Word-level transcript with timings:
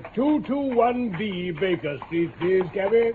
221B 0.00 1.58
Baker 1.58 1.98
Street, 2.06 2.30
please, 2.38 2.64
cabby. 2.72 3.12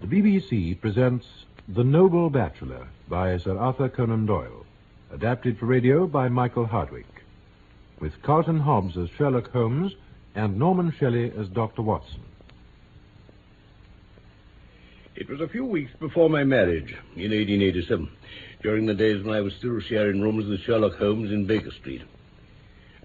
The 0.00 0.06
BBC 0.06 0.80
presents 0.80 1.26
The 1.68 1.84
Noble 1.84 2.30
Bachelor 2.30 2.88
by 3.08 3.38
Sir 3.38 3.56
Arthur 3.56 3.88
Conan 3.88 4.26
Doyle, 4.26 4.66
adapted 5.12 5.58
for 5.58 5.66
radio 5.66 6.06
by 6.06 6.28
Michael 6.28 6.66
Hardwick, 6.66 7.06
with 8.00 8.20
Carlton 8.22 8.60
Hobbs 8.60 8.96
as 8.96 9.08
Sherlock 9.10 9.50
Holmes 9.50 9.94
and 10.34 10.58
Norman 10.58 10.92
Shelley 10.98 11.32
as 11.38 11.48
Dr. 11.48 11.82
Watson. 11.82 12.20
It 15.14 15.28
was 15.28 15.40
a 15.40 15.48
few 15.48 15.64
weeks 15.64 15.92
before 16.00 16.30
my 16.30 16.42
marriage, 16.42 16.96
in 17.16 17.30
1887, 17.30 18.08
during 18.62 18.86
the 18.86 18.94
days 18.94 19.22
when 19.22 19.34
I 19.34 19.40
was 19.40 19.54
still 19.54 19.78
sharing 19.80 20.20
rooms 20.20 20.46
with 20.46 20.60
Sherlock 20.60 20.96
Holmes 20.96 21.30
in 21.30 21.44
Baker 21.46 21.70
Street. 21.70 22.02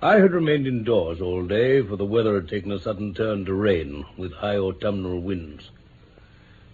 I 0.02 0.20
had 0.20 0.32
remained 0.32 0.68
indoors 0.68 1.22
all 1.22 1.48
day, 1.48 1.82
for 1.82 1.96
the 1.96 2.06
weather 2.06 2.36
had 2.36 2.48
taken 2.48 2.72
a 2.72 2.78
sudden 2.78 3.16
turn 3.16 3.46
to 3.46 3.54
rain, 3.56 4.06
with 4.16 4.32
high 4.32 4.58
autumnal 4.58 5.20
winds. 5.20 5.72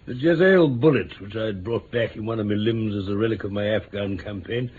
The 0.04 0.12
Jezail 0.12 0.68
bullet, 0.68 1.18
which 1.22 1.34
I 1.34 1.46
had 1.46 1.64
brought 1.64 1.90
back 1.90 2.16
in 2.16 2.26
one 2.26 2.38
of 2.38 2.46
my 2.46 2.52
limbs 2.52 2.94
as 2.94 3.08
a 3.08 3.16
relic 3.16 3.42
of 3.42 3.50
my 3.50 3.64
Afghan 3.64 4.18
campaign, 4.18 4.70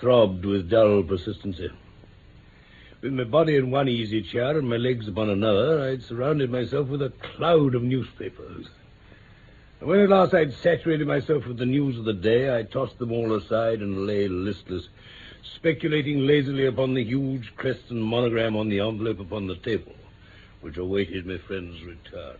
throbbed 0.00 0.44
with 0.44 0.68
dull 0.68 1.04
persistency. 1.04 1.70
With 3.02 3.12
my 3.12 3.22
body 3.22 3.54
in 3.54 3.70
one 3.70 3.88
easy 3.88 4.20
chair 4.20 4.58
and 4.58 4.68
my 4.68 4.78
legs 4.78 5.06
upon 5.06 5.30
another, 5.30 5.80
I 5.80 5.90
had 5.90 6.02
surrounded 6.02 6.50
myself 6.50 6.88
with 6.88 7.02
a 7.02 7.12
cloud 7.36 7.76
of 7.76 7.84
newspapers. 7.84 8.66
And 9.78 9.88
when 9.88 10.00
at 10.00 10.08
last 10.08 10.34
I 10.34 10.40
had 10.40 10.54
saturated 10.54 11.06
myself 11.06 11.46
with 11.46 11.58
the 11.58 11.66
news 11.66 11.96
of 11.98 12.04
the 12.04 12.14
day, 12.14 12.52
I 12.52 12.64
tossed 12.64 12.98
them 12.98 13.12
all 13.12 13.32
aside 13.34 13.78
and 13.80 14.08
lay 14.08 14.26
listless, 14.26 14.88
speculating 15.54 16.26
lazily 16.26 16.66
upon 16.66 16.94
the 16.94 17.04
huge 17.04 17.52
crest 17.56 17.90
and 17.90 18.02
monogram 18.02 18.56
on 18.56 18.68
the 18.68 18.80
envelope 18.80 19.20
upon 19.20 19.46
the 19.46 19.56
table, 19.56 19.94
which 20.60 20.76
awaited 20.76 21.26
my 21.26 21.38
friend's 21.38 21.82
return. 21.84 22.36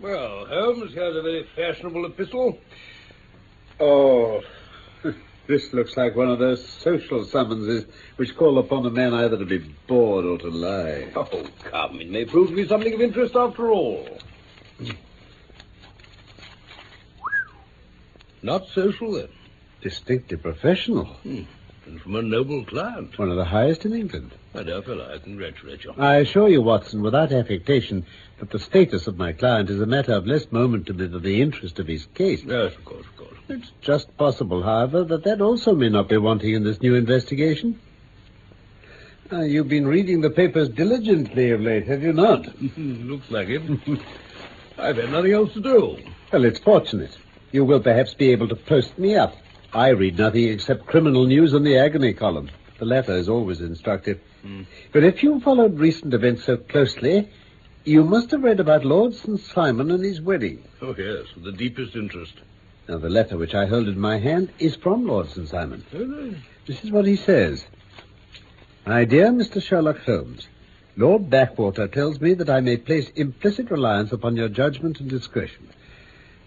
Well, 0.00 0.46
Holmes, 0.46 0.92
here's 0.92 1.14
a 1.16 1.22
very 1.22 1.46
fashionable 1.54 2.06
epistle. 2.06 2.58
Oh, 3.78 4.42
this 5.46 5.72
looks 5.72 5.96
like 5.96 6.16
one 6.16 6.28
of 6.28 6.40
those 6.40 6.66
social 6.66 7.24
summonses 7.24 7.84
which 8.16 8.36
call 8.36 8.58
upon 8.58 8.84
a 8.84 8.90
man 8.90 9.14
either 9.14 9.38
to 9.38 9.44
be 9.44 9.58
bored 9.86 10.24
or 10.24 10.38
to 10.38 10.48
lie. 10.48 11.12
Oh, 11.14 11.46
come, 11.62 12.00
it 12.00 12.10
may 12.10 12.24
prove 12.24 12.48
to 12.48 12.56
be 12.56 12.66
something 12.66 12.92
of 12.92 13.00
interest 13.00 13.36
after 13.36 13.70
all. 13.70 14.08
Hmm. 14.78 14.90
Not 18.42 18.66
social, 18.68 19.12
then. 19.12 19.28
Distinctly 19.80 20.36
professional. 20.36 21.04
Hmm. 21.04 21.42
And 21.86 22.00
from 22.00 22.14
a 22.14 22.22
noble 22.22 22.64
client. 22.64 23.18
One 23.18 23.30
of 23.30 23.36
the 23.36 23.44
highest 23.44 23.84
in 23.84 23.92
England. 23.92 24.32
My 24.54 24.62
dear 24.62 24.82
fellow, 24.82 25.12
I 25.12 25.18
congratulate 25.18 25.82
you. 25.82 25.94
I 25.98 26.16
assure 26.16 26.48
you, 26.48 26.62
Watson, 26.62 27.02
without 27.02 27.32
affectation, 27.32 28.06
that 28.38 28.50
the 28.50 28.58
status 28.60 29.06
of 29.08 29.18
my 29.18 29.32
client 29.32 29.68
is 29.68 29.80
a 29.80 29.86
matter 29.86 30.12
of 30.12 30.26
less 30.26 30.50
moment 30.52 30.86
to 30.86 30.92
me 30.92 31.06
than 31.06 31.22
the 31.22 31.42
interest 31.42 31.80
of 31.80 31.88
his 31.88 32.06
case. 32.14 32.42
Yes, 32.44 32.74
of 32.74 32.84
course, 32.84 33.06
of 33.06 33.16
course. 33.16 33.38
It's 33.48 33.72
just 33.80 34.16
possible, 34.16 34.62
however, 34.62 35.02
that 35.04 35.24
that 35.24 35.40
also 35.40 35.74
may 35.74 35.88
not 35.88 36.08
be 36.08 36.18
wanting 36.18 36.54
in 36.54 36.62
this 36.62 36.80
new 36.80 36.94
investigation. 36.94 37.80
Uh, 39.32 39.40
you've 39.40 39.68
been 39.68 39.86
reading 39.86 40.20
the 40.20 40.30
papers 40.30 40.68
diligently 40.68 41.50
of 41.50 41.60
late, 41.60 41.86
have 41.86 42.02
you 42.02 42.12
not? 42.12 42.46
Looks 42.76 43.30
like 43.30 43.48
it. 43.48 43.62
I've 44.78 44.96
had 44.96 45.10
nothing 45.10 45.32
else 45.32 45.52
to 45.54 45.60
do. 45.60 45.98
Well, 46.32 46.44
it's 46.44 46.60
fortunate. 46.60 47.16
You 47.52 47.64
will 47.64 47.80
perhaps 47.80 48.14
be 48.14 48.30
able 48.30 48.48
to 48.48 48.56
post 48.56 48.98
me 48.98 49.14
up. 49.14 49.34
I 49.74 49.88
read 49.88 50.18
nothing 50.18 50.48
except 50.48 50.86
criminal 50.86 51.26
news 51.26 51.52
in 51.52 51.64
the 51.64 51.78
agony 51.78 52.14
column. 52.14 52.50
The 52.78 52.84
latter 52.86 53.12
is 53.12 53.28
always 53.28 53.60
instructive. 53.60 54.20
Hmm. 54.42 54.62
But 54.92 55.04
if 55.04 55.22
you 55.22 55.38
followed 55.40 55.78
recent 55.78 56.14
events 56.14 56.44
so 56.44 56.56
closely, 56.56 57.30
you 57.84 58.04
must 58.04 58.30
have 58.30 58.42
read 58.42 58.60
about 58.60 58.84
Lord 58.84 59.14
St. 59.14 59.38
Simon 59.38 59.90
and 59.90 60.04
his 60.04 60.20
wedding. 60.20 60.62
Oh, 60.80 60.94
yes, 60.96 61.26
with 61.34 61.44
the 61.44 61.52
deepest 61.52 61.94
interest. 61.94 62.34
Now, 62.88 62.98
the 62.98 63.10
letter 63.10 63.36
which 63.36 63.54
I 63.54 63.66
hold 63.66 63.86
in 63.86 63.98
my 63.98 64.18
hand 64.18 64.50
is 64.58 64.74
from 64.76 65.06
Lord 65.06 65.28
St. 65.30 65.48
Simon. 65.48 65.84
Oh, 65.94 66.34
This 66.66 66.82
is 66.84 66.90
what 66.90 67.06
he 67.06 67.16
says. 67.16 67.64
My 68.86 69.04
dear 69.04 69.28
Mr. 69.28 69.62
Sherlock 69.62 69.98
Holmes, 70.00 70.48
Lord 70.96 71.30
Backwater 71.30 71.86
tells 71.86 72.20
me 72.20 72.34
that 72.34 72.50
I 72.50 72.60
may 72.60 72.76
place 72.76 73.08
implicit 73.10 73.70
reliance 73.70 74.12
upon 74.12 74.36
your 74.36 74.48
judgment 74.48 75.00
and 75.00 75.08
discretion. 75.08 75.68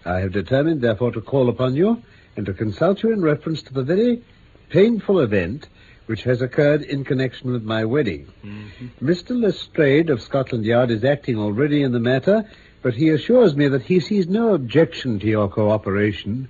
I 0.06 0.20
have 0.20 0.32
determined, 0.32 0.80
therefore, 0.80 1.12
to 1.12 1.20
call 1.20 1.48
upon 1.48 1.74
you 1.74 2.02
and 2.36 2.46
to 2.46 2.54
consult 2.54 3.02
you 3.02 3.12
in 3.12 3.22
reference 3.22 3.62
to 3.64 3.74
the 3.74 3.82
very 3.82 4.22
painful 4.70 5.20
event 5.20 5.68
which 6.06 6.22
has 6.22 6.40
occurred 6.40 6.82
in 6.82 7.04
connection 7.04 7.50
with 7.52 7.64
my 7.64 7.84
wedding. 7.84 8.32
Mm-hmm. 8.44 9.04
Mr. 9.04 9.40
Lestrade 9.40 10.08
of 10.08 10.22
Scotland 10.22 10.64
Yard 10.64 10.90
is 10.90 11.04
acting 11.04 11.38
already 11.38 11.82
in 11.82 11.92
the 11.92 11.98
matter, 11.98 12.48
but 12.82 12.94
he 12.94 13.10
assures 13.10 13.56
me 13.56 13.66
that 13.68 13.82
he 13.82 13.98
sees 13.98 14.28
no 14.28 14.54
objection 14.54 15.18
to 15.18 15.26
your 15.26 15.48
cooperation 15.48 16.48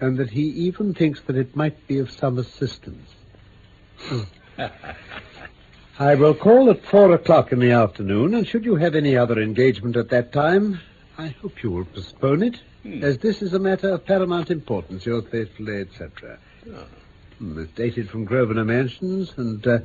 and 0.00 0.18
that 0.18 0.30
he 0.30 0.42
even 0.42 0.92
thinks 0.92 1.20
that 1.22 1.36
it 1.36 1.56
might 1.56 1.86
be 1.86 1.98
of 1.98 2.10
some 2.10 2.38
assistance. 2.38 3.08
I 5.98 6.14
will 6.16 6.34
call 6.34 6.70
at 6.70 6.84
four 6.84 7.12
o'clock 7.12 7.52
in 7.52 7.60
the 7.60 7.70
afternoon, 7.70 8.34
and 8.34 8.46
should 8.46 8.64
you 8.64 8.76
have 8.76 8.94
any 8.94 9.16
other 9.16 9.40
engagement 9.40 9.96
at 9.96 10.10
that 10.10 10.32
time, 10.32 10.80
I 11.18 11.28
hope 11.28 11.62
you 11.62 11.70
will 11.70 11.84
postpone 11.84 12.42
it, 12.42 12.60
as 13.02 13.18
this 13.18 13.42
is 13.42 13.52
a 13.52 13.58
matter 13.58 13.90
of 13.90 14.04
paramount 14.06 14.50
importance. 14.50 15.04
Yours 15.06 15.24
faithfully, 15.30 15.82
etc. 15.82 16.38
Hmm, 17.38 17.58
It's 17.60 17.72
dated 17.72 18.08
from 18.10 18.24
Grosvenor 18.24 18.64
Mansions 18.64 19.32
and 19.36 19.64
uh, 19.66 19.78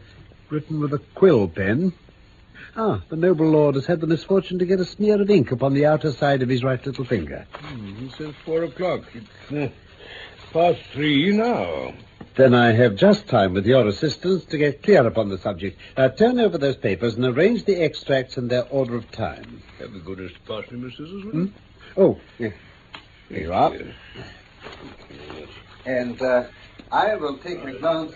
written 0.50 0.79
with 0.79 0.94
a 0.94 1.00
quill 1.15 1.47
pen. 1.47 1.94
Ah, 2.75 3.01
the 3.09 3.15
noble 3.15 3.50
lord 3.50 3.75
has 3.75 3.85
had 3.85 4.00
the 4.01 4.07
misfortune 4.07 4.59
to 4.59 4.65
get 4.65 4.79
a 4.79 4.85
smear 4.85 5.21
of 5.21 5.29
ink 5.29 5.51
upon 5.51 5.74
the 5.74 5.85
outer 5.85 6.12
side 6.12 6.41
of 6.41 6.50
his 6.50 6.63
right 6.63 6.83
little 6.85 7.06
finger. 7.06 7.45
Hmm, 7.51 8.07
says 8.18 8.33
four 8.45 8.63
o'clock. 8.63 9.03
It's 9.13 9.51
uh, 9.51 9.69
past 10.53 10.79
three 10.94 11.35
now. 11.35 11.94
Then 12.38 12.54
I 12.54 12.72
have 12.72 12.95
just 12.95 13.28
time, 13.28 13.54
with 13.56 13.66
your 13.66 13.88
assistance, 13.88 14.45
to 14.45 14.60
get 14.60 14.84
clear 14.84 15.07
upon 15.07 15.30
the 15.30 15.39
subject. 15.39 15.80
Now, 15.98 16.10
turn 16.10 16.39
over 16.39 16.60
those 16.60 16.75
papers 16.75 17.16
and 17.16 17.25
arrange 17.25 17.66
the 17.66 17.81
extracts 17.81 18.38
in 18.38 18.48
their 18.48 18.68
order 18.69 18.95
of 18.95 19.10
time. 19.12 19.63
Have 19.80 19.92
the 19.92 20.00
goodness 20.00 20.34
to 20.34 20.39
pass 20.42 20.72
me, 20.72 20.78
Miss 20.78 20.92
Scissors, 20.92 21.25
will? 21.25 21.50
Oh, 21.98 22.19
yeah. 22.38 22.50
Here 23.30 23.42
you 23.42 23.51
are. 23.51 23.74
And 25.88 26.22
uh, 26.22 26.44
I 26.92 27.16
will 27.16 27.39
take 27.39 27.63
a 27.63 27.74
glance 27.74 28.13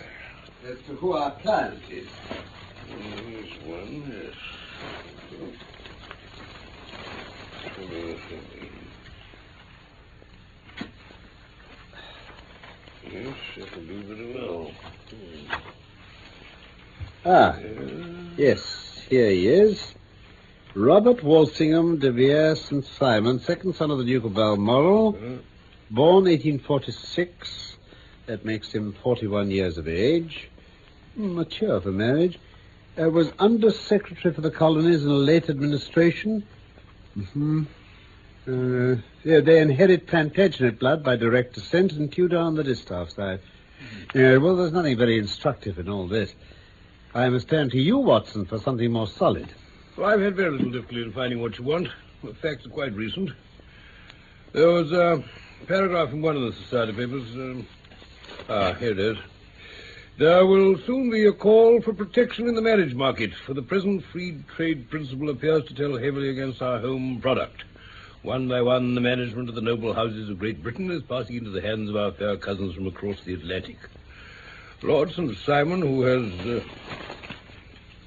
as 0.69 0.77
to 0.85 0.93
who 0.97 1.13
our 1.13 1.31
client 1.39 1.81
is. 1.89 2.07
Here's 2.87 3.51
one, 3.65 4.03
yes. 4.07 4.35
Yes, 13.13 13.35
that'll 13.57 13.81
do 13.81 14.01
very 14.03 14.33
well. 14.33 14.71
Ah, 17.25 17.57
yes, 18.37 19.01
here 19.09 19.29
he 19.29 19.47
is. 19.47 19.93
Robert 20.73 21.21
Walsingham 21.21 21.99
de 21.99 22.11
Vere 22.11 22.55
St. 22.55 22.85
Simon, 22.85 23.39
second 23.39 23.75
son 23.75 23.91
of 23.91 23.97
the 23.97 24.05
Duke 24.05 24.23
of 24.23 24.33
Balmoral, 24.33 25.11
born 25.89 26.23
1846. 26.23 27.75
That 28.27 28.45
makes 28.45 28.71
him 28.71 28.93
41 29.03 29.51
years 29.51 29.77
of 29.77 29.89
age. 29.89 30.49
Mature 31.17 31.81
for 31.81 31.91
marriage. 31.91 32.39
Uh, 32.97 33.09
was 33.09 33.31
Under 33.39 33.71
Secretary 33.71 34.33
for 34.33 34.41
the 34.41 34.51
Colonies 34.51 35.03
in 35.03 35.09
a 35.09 35.13
late 35.13 35.49
administration. 35.49 36.45
hmm 37.33 37.63
Uh, 38.47 38.95
yeah, 39.23 39.39
they 39.39 39.59
inherit 39.59 40.07
Plantagenet 40.07 40.79
blood 40.79 41.03
by 41.03 41.15
direct 41.15 41.53
descent 41.53 41.91
and 41.91 42.11
Tudor 42.11 42.39
on 42.39 42.55
the 42.55 42.63
distaff 42.63 43.11
side. 43.11 43.39
Yeah, 44.15 44.37
well, 44.37 44.55
there's 44.55 44.71
nothing 44.71 44.97
very 44.97 45.19
instructive 45.19 45.77
in 45.77 45.87
all 45.87 46.07
this. 46.07 46.33
I 47.13 47.29
must 47.29 47.49
turn 47.49 47.69
to 47.69 47.77
you, 47.79 47.97
Watson, 47.97 48.45
for 48.45 48.57
something 48.57 48.91
more 48.91 49.07
solid. 49.07 49.47
Well, 49.95 50.09
I've 50.09 50.21
had 50.21 50.35
very 50.35 50.51
little 50.51 50.71
difficulty 50.71 51.03
in 51.03 51.11
finding 51.11 51.39
what 51.41 51.59
you 51.59 51.65
want. 51.65 51.89
The 52.23 52.33
facts 52.33 52.65
are 52.65 52.69
quite 52.69 52.93
recent. 52.93 53.31
There 54.53 54.69
was 54.69 54.91
a 54.91 55.23
paragraph 55.67 56.11
in 56.11 56.21
one 56.21 56.35
of 56.35 56.41
the 56.41 56.53
society 56.53 56.93
papers. 56.93 57.29
Um, 57.35 57.67
ah, 58.49 58.73
here 58.73 58.91
it 58.91 58.99
is. 58.99 59.17
There 60.17 60.45
will 60.45 60.77
soon 60.79 61.09
be 61.09 61.25
a 61.25 61.33
call 61.33 61.81
for 61.81 61.93
protection 61.93 62.47
in 62.47 62.55
the 62.55 62.61
marriage 62.61 62.93
market, 62.93 63.33
for 63.45 63.53
the 63.53 63.61
present 63.61 64.03
free 64.11 64.43
trade 64.55 64.89
principle 64.89 65.29
appears 65.29 65.65
to 65.65 65.75
tell 65.75 65.97
heavily 65.97 66.29
against 66.29 66.61
our 66.61 66.79
home 66.79 67.19
product. 67.21 67.63
One 68.23 68.47
by 68.47 68.61
one, 68.61 68.93
the 68.93 69.01
management 69.01 69.49
of 69.49 69.55
the 69.55 69.61
noble 69.61 69.95
houses 69.95 70.29
of 70.29 70.37
Great 70.37 70.61
Britain 70.61 70.91
is 70.91 71.01
passing 71.01 71.37
into 71.37 71.49
the 71.49 71.59
hands 71.59 71.89
of 71.89 71.95
our 71.95 72.11
fair 72.11 72.37
cousins 72.37 72.75
from 72.75 72.85
across 72.85 73.19
the 73.21 73.33
Atlantic. 73.33 73.77
Lord 74.83 75.11
St. 75.11 75.35
Simon, 75.39 75.81
who 75.81 76.03
has 76.03 76.61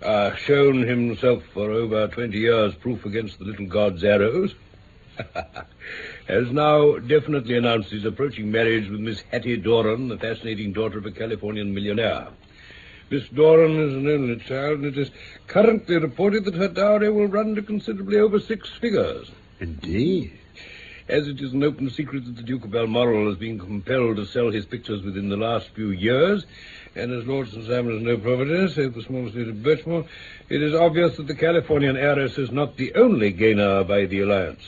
uh, 0.01 0.07
uh, 0.07 0.37
shown 0.37 0.83
himself 0.83 1.43
for 1.53 1.73
over 1.73 2.07
20 2.07 2.39
years 2.39 2.77
proof 2.77 3.05
against 3.05 3.41
the 3.41 3.45
little 3.45 3.67
god's 3.67 4.05
arrows, 4.05 4.55
has 6.29 6.49
now 6.53 6.97
definitely 6.99 7.57
announced 7.57 7.91
his 7.91 8.05
approaching 8.05 8.53
marriage 8.53 8.89
with 8.89 9.01
Miss 9.01 9.21
Hattie 9.33 9.57
Doran, 9.57 10.07
the 10.07 10.19
fascinating 10.19 10.73
daughter 10.73 10.99
of 10.99 11.07
a 11.07 11.11
Californian 11.11 11.75
millionaire. 11.75 12.29
Miss 13.11 13.29
Doran 13.31 13.81
is 13.81 13.95
an 13.95 14.07
only 14.07 14.37
child, 14.37 14.79
and 14.79 14.87
it 14.87 14.97
is 14.97 15.11
currently 15.49 15.97
reported 15.97 16.45
that 16.45 16.55
her 16.55 16.69
dowry 16.69 17.11
will 17.11 17.27
run 17.27 17.57
to 17.57 17.63
considerably 17.63 18.21
over 18.21 18.39
six 18.39 18.71
figures. 18.81 19.29
Indeed. 19.61 20.33
As 21.07 21.29
it 21.29 21.41
is 21.41 21.53
an 21.53 21.63
open 21.63 21.91
secret 21.91 22.25
that 22.25 22.37
the 22.37 22.43
Duke 22.43 22.65
of 22.65 22.71
Balmoral 22.71 23.29
has 23.29 23.37
been 23.37 23.59
compelled 23.59 24.17
to 24.17 24.25
sell 24.25 24.51
his 24.51 24.65
pictures 24.65 25.03
within 25.03 25.29
the 25.29 25.37
last 25.37 25.69
few 25.75 25.91
years, 25.91 26.47
and 26.97 27.13
as 27.13 27.27
Lord 27.27 27.49
St. 27.51 27.67
Simon 27.67 27.95
has 27.95 28.03
no 28.03 28.17
property, 28.17 28.69
save 28.73 28.95
the 28.95 29.03
small 29.03 29.29
estate 29.29 29.49
of 29.49 29.57
Birchmore, 29.57 30.07
it 30.49 30.63
is 30.63 30.75
obvious 30.75 31.17
that 31.19 31.27
the 31.27 31.35
Californian 31.35 31.97
heiress 31.97 32.39
is 32.39 32.51
not 32.51 32.79
the 32.79 32.95
only 32.95 33.33
gainer 33.33 33.85
by 33.85 34.07
the 34.07 34.21
alliance. 34.21 34.63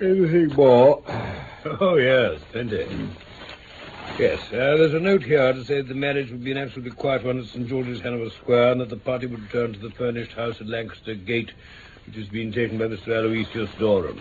Anything 0.00 0.48
more? 0.54 1.02
Oh, 1.80 1.96
yes, 1.96 2.40
plenty. 2.52 2.86
Yes, 4.18 4.40
uh, 4.48 4.76
there's 4.78 4.94
a 4.94 5.00
note 5.00 5.22
here 5.22 5.52
to 5.52 5.64
say 5.64 5.76
that 5.76 5.88
the 5.88 5.94
marriage 5.94 6.30
would 6.30 6.42
be 6.42 6.52
an 6.52 6.56
absolutely 6.56 6.92
quiet 6.92 7.24
one 7.24 7.38
at 7.38 7.46
St. 7.46 7.68
George's, 7.68 8.00
Hanover 8.00 8.30
Square, 8.30 8.72
and 8.72 8.80
that 8.80 8.88
the 8.88 8.96
party 8.96 9.26
would 9.26 9.42
return 9.42 9.72
to 9.72 9.78
the 9.78 9.90
furnished 9.90 10.32
house 10.32 10.60
at 10.60 10.66
Lancaster 10.66 11.14
Gate, 11.14 11.50
which 12.08 12.16
has 12.16 12.28
been 12.28 12.50
taken 12.50 12.78
by 12.78 12.86
Mr. 12.86 13.08
Aloysius 13.08 13.68
Doran. 13.78 14.18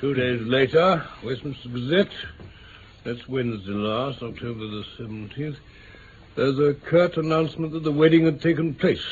Two 0.00 0.14
days 0.14 0.40
later, 0.40 1.04
Westminster 1.22 1.68
Gazette, 1.68 2.12
that's 3.04 3.28
Wednesday 3.28 3.72
last, 3.72 4.22
October 4.22 4.60
the 4.60 4.82
17th, 4.98 5.58
there's 6.34 6.58
a 6.58 6.72
curt 6.72 7.18
announcement 7.18 7.72
that 7.72 7.82
the 7.84 7.92
wedding 7.92 8.24
had 8.24 8.40
taken 8.40 8.74
place. 8.74 9.04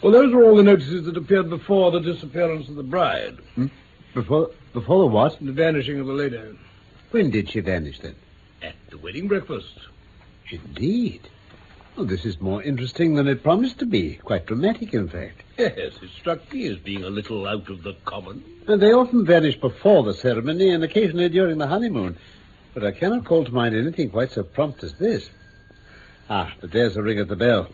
Well, 0.00 0.12
those 0.12 0.32
were 0.32 0.44
all 0.44 0.54
the 0.54 0.62
notices 0.62 1.04
that 1.06 1.16
appeared 1.16 1.50
before 1.50 1.90
the 1.90 1.98
disappearance 1.98 2.68
of 2.68 2.76
the 2.76 2.84
bride, 2.84 3.36
hmm? 3.56 3.66
Before, 4.14 4.52
before 4.72 5.00
the 5.00 5.06
what? 5.08 5.36
the 5.40 5.50
vanishing 5.50 5.98
of 5.98 6.06
the 6.06 6.12
lady. 6.12 6.40
When 7.10 7.30
did 7.30 7.50
she 7.50 7.58
vanish, 7.58 7.98
then? 7.98 8.14
At 8.62 8.76
the 8.90 8.98
wedding 8.98 9.26
breakfast. 9.26 9.74
Indeed. 10.48 11.28
Well, 11.98 12.06
this 12.06 12.24
is 12.24 12.40
more 12.40 12.62
interesting 12.62 13.16
than 13.16 13.26
it 13.26 13.42
promised 13.42 13.80
to 13.80 13.84
be. 13.84 14.20
Quite 14.22 14.46
dramatic, 14.46 14.94
in 14.94 15.08
fact. 15.08 15.42
Yes, 15.58 15.94
it 16.00 16.10
struck 16.16 16.52
me 16.52 16.68
as 16.68 16.78
being 16.78 17.02
a 17.02 17.10
little 17.10 17.44
out 17.44 17.68
of 17.68 17.82
the 17.82 17.94
common. 18.04 18.44
And 18.68 18.80
they 18.80 18.92
often 18.92 19.26
vanish 19.26 19.56
before 19.56 20.04
the 20.04 20.14
ceremony 20.14 20.70
and 20.70 20.84
occasionally 20.84 21.28
during 21.28 21.58
the 21.58 21.66
honeymoon. 21.66 22.16
But 22.72 22.84
I 22.84 22.92
cannot 22.92 23.24
call 23.24 23.44
to 23.44 23.50
mind 23.50 23.74
anything 23.74 24.10
quite 24.10 24.30
so 24.30 24.44
prompt 24.44 24.84
as 24.84 24.94
this. 24.94 25.28
Ah, 26.30 26.54
but 26.60 26.70
there's 26.70 26.96
a 26.96 27.02
ring 27.02 27.18
at 27.18 27.26
the 27.26 27.34
bell. 27.34 27.68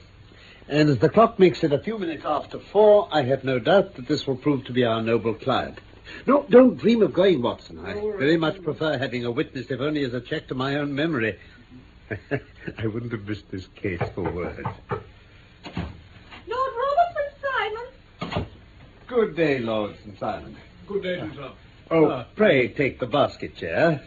And 0.69 0.89
as 0.89 0.97
the 1.01 1.11
clock 1.11 1.39
makes 1.39 1.63
it 1.63 1.75
a 1.75 1.79
few 1.79 1.99
minutes 1.99 2.25
after 2.25 2.59
four, 2.59 3.11
I 3.13 3.25
have 3.25 3.45
no 3.45 3.59
doubt 3.59 3.97
that 3.97 4.09
this 4.09 4.27
will 4.27 4.37
prove 4.37 4.65
to 4.65 4.73
be 4.73 4.85
our 4.85 5.03
noble 5.03 5.35
client. 5.35 5.81
No, 6.27 6.47
don't 6.49 6.79
dream 6.79 7.03
of 7.03 7.13
going, 7.13 7.43
Watson. 7.43 7.85
I 7.85 7.93
very 7.93 8.39
much 8.39 8.63
prefer 8.63 8.97
having 8.97 9.27
a 9.27 9.31
witness, 9.31 9.71
if 9.71 9.81
only 9.81 10.03
as 10.05 10.15
a 10.15 10.21
check 10.23 10.49
to 10.49 10.55
my 10.55 10.77
own 10.77 10.95
memory. 10.95 11.39
I 12.79 12.87
wouldn't 12.87 13.13
have 13.13 13.27
missed 13.27 13.51
this 13.51 13.67
case 13.77 14.01
for 14.15 14.23
words. 14.31 14.59
Lord 14.91 16.73
Robert 16.83 17.15
St. 17.15 17.35
Simon. 18.31 18.47
Good 19.07 19.37
day, 19.37 19.59
Lord 19.61 19.95
St. 20.05 20.19
Simon. 20.19 20.57
Good 20.87 21.03
day 21.03 21.17
to 21.17 21.35
sir. 21.35 21.51
Oh, 21.91 22.07
Ah. 22.11 22.27
pray 22.37 22.69
take 22.69 22.99
the 22.99 23.07
basket 23.07 23.57
chair. 23.57 24.03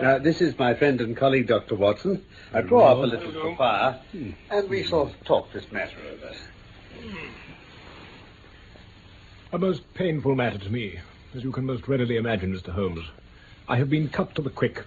Now, 0.00 0.18
this 0.18 0.40
is 0.40 0.58
my 0.58 0.74
friend 0.74 1.00
and 1.00 1.16
colleague, 1.16 1.48
Dr. 1.48 1.74
Watson. 1.74 2.24
I 2.54 2.62
draw 2.62 2.92
up 2.92 2.98
a 2.98 3.00
little 3.06 3.32
to 3.32 3.50
the 3.50 3.54
fire, 3.56 3.98
and 4.50 4.68
we 4.70 4.82
shall 4.84 5.12
talk 5.24 5.52
this 5.52 5.70
matter 5.70 5.96
over. 6.10 6.34
A 9.52 9.58
most 9.58 9.82
painful 9.94 10.34
matter 10.34 10.56
to 10.58 10.70
me, 10.70 10.98
as 11.34 11.42
you 11.44 11.52
can 11.52 11.66
most 11.66 11.86
readily 11.88 12.16
imagine, 12.16 12.54
Mr. 12.56 12.70
Holmes. 12.72 13.04
I 13.68 13.76
have 13.76 13.90
been 13.90 14.08
cut 14.08 14.34
to 14.36 14.42
the 14.42 14.50
quick. 14.50 14.82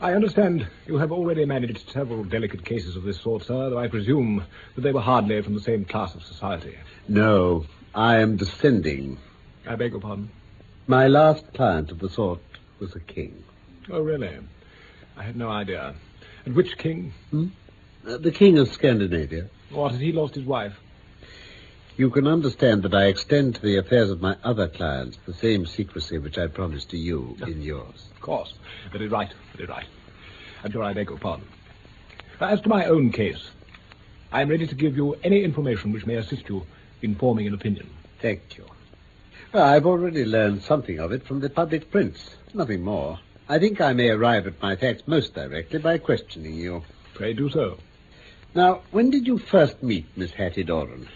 I 0.00 0.12
understand 0.12 0.68
you 0.86 0.98
have 0.98 1.10
already 1.10 1.46
managed 1.46 1.90
several 1.90 2.22
delicate 2.22 2.64
cases 2.64 2.96
of 2.96 3.02
this 3.04 3.18
sort, 3.20 3.44
sir, 3.44 3.70
though 3.70 3.78
I 3.78 3.88
presume 3.88 4.44
that 4.74 4.82
they 4.82 4.92
were 4.92 5.00
hardly 5.00 5.40
from 5.40 5.54
the 5.54 5.60
same 5.60 5.86
class 5.86 6.14
of 6.14 6.22
society. 6.22 6.76
No, 7.08 7.64
I 7.94 8.18
am 8.18 8.36
descending. 8.36 9.18
I 9.66 9.74
beg 9.76 9.92
your 9.92 10.00
pardon. 10.00 10.30
My 10.86 11.08
last 11.08 11.50
client 11.54 11.90
of 11.90 11.98
the 11.98 12.10
sort 12.10 12.40
was 12.78 12.94
a 12.94 13.00
king. 13.00 13.42
Oh, 13.90 14.00
really? 14.00 14.36
I 15.16 15.22
had 15.22 15.34
no 15.34 15.48
idea. 15.48 15.94
And 16.44 16.54
which 16.54 16.76
king? 16.76 17.14
Uh, 18.06 18.18
the 18.18 18.30
king 18.30 18.58
of 18.58 18.68
Scandinavia. 18.68 19.48
What, 19.70 19.92
had 19.92 20.00
he 20.02 20.12
lost 20.12 20.34
his 20.34 20.44
wife? 20.44 20.74
You 21.98 22.10
can 22.10 22.26
understand 22.26 22.82
that 22.82 22.94
I 22.94 23.06
extend 23.06 23.54
to 23.54 23.62
the 23.62 23.78
affairs 23.78 24.10
of 24.10 24.20
my 24.20 24.36
other 24.44 24.68
clients 24.68 25.16
the 25.24 25.32
same 25.32 25.64
secrecy 25.64 26.18
which 26.18 26.36
I 26.36 26.46
promised 26.46 26.90
to 26.90 26.98
you 26.98 27.38
in 27.46 27.62
yours. 27.62 28.08
Of 28.14 28.20
course. 28.20 28.52
Very 28.92 29.08
right, 29.08 29.32
very 29.56 29.66
right. 29.66 29.86
I'm 30.62 30.70
sure 30.70 30.82
I 30.82 30.92
beg 30.92 31.08
your 31.08 31.18
pardon. 31.18 31.46
As 32.38 32.60
to 32.60 32.68
my 32.68 32.84
own 32.84 33.12
case, 33.12 33.50
I 34.30 34.42
am 34.42 34.50
ready 34.50 34.66
to 34.66 34.74
give 34.74 34.94
you 34.94 35.14
any 35.24 35.42
information 35.42 35.90
which 35.90 36.04
may 36.04 36.16
assist 36.16 36.50
you 36.50 36.66
in 37.00 37.14
forming 37.14 37.46
an 37.46 37.54
opinion. 37.54 37.88
Thank 38.20 38.58
you. 38.58 38.66
Well, 39.54 39.64
I've 39.64 39.86
already 39.86 40.26
learned 40.26 40.64
something 40.64 40.98
of 40.98 41.12
it 41.12 41.26
from 41.26 41.40
the 41.40 41.48
public 41.48 41.90
prints. 41.90 42.36
Nothing 42.52 42.82
more. 42.82 43.18
I 43.48 43.58
think 43.58 43.80
I 43.80 43.94
may 43.94 44.10
arrive 44.10 44.46
at 44.46 44.60
my 44.60 44.76
facts 44.76 45.04
most 45.06 45.32
directly 45.32 45.78
by 45.78 45.96
questioning 45.96 46.56
you. 46.56 46.82
Pray 47.14 47.32
do 47.32 47.48
so. 47.48 47.78
Now, 48.54 48.82
when 48.90 49.08
did 49.08 49.26
you 49.26 49.38
first 49.38 49.82
meet 49.82 50.04
Miss 50.14 50.32
Hattie 50.32 50.64
Doran? 50.64 51.08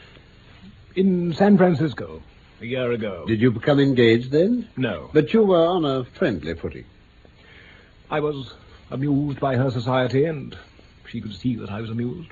In 0.97 1.32
San 1.35 1.56
Francisco, 1.56 2.23
a 2.61 2.66
year 2.66 2.90
ago. 2.92 3.25
Did 3.26 3.40
you 3.40 3.50
become 3.50 3.78
engaged 3.78 4.30
then? 4.30 4.68
No. 4.76 5.11
But 5.12 5.32
you 5.32 5.42
were 5.44 5.64
on 5.64 5.85
a 5.85 6.04
friendly 6.04 6.54
footing. 6.54 6.85
I 8.11 8.20
was 8.20 8.52
amused 8.90 9.38
by 9.38 9.56
her 9.56 9.70
society, 9.70 10.25
and 10.25 10.56
she 11.09 11.20
could 11.20 11.35
see 11.35 11.54
that 11.56 11.70
I 11.70 11.80
was 11.80 11.90
amused. 11.90 12.30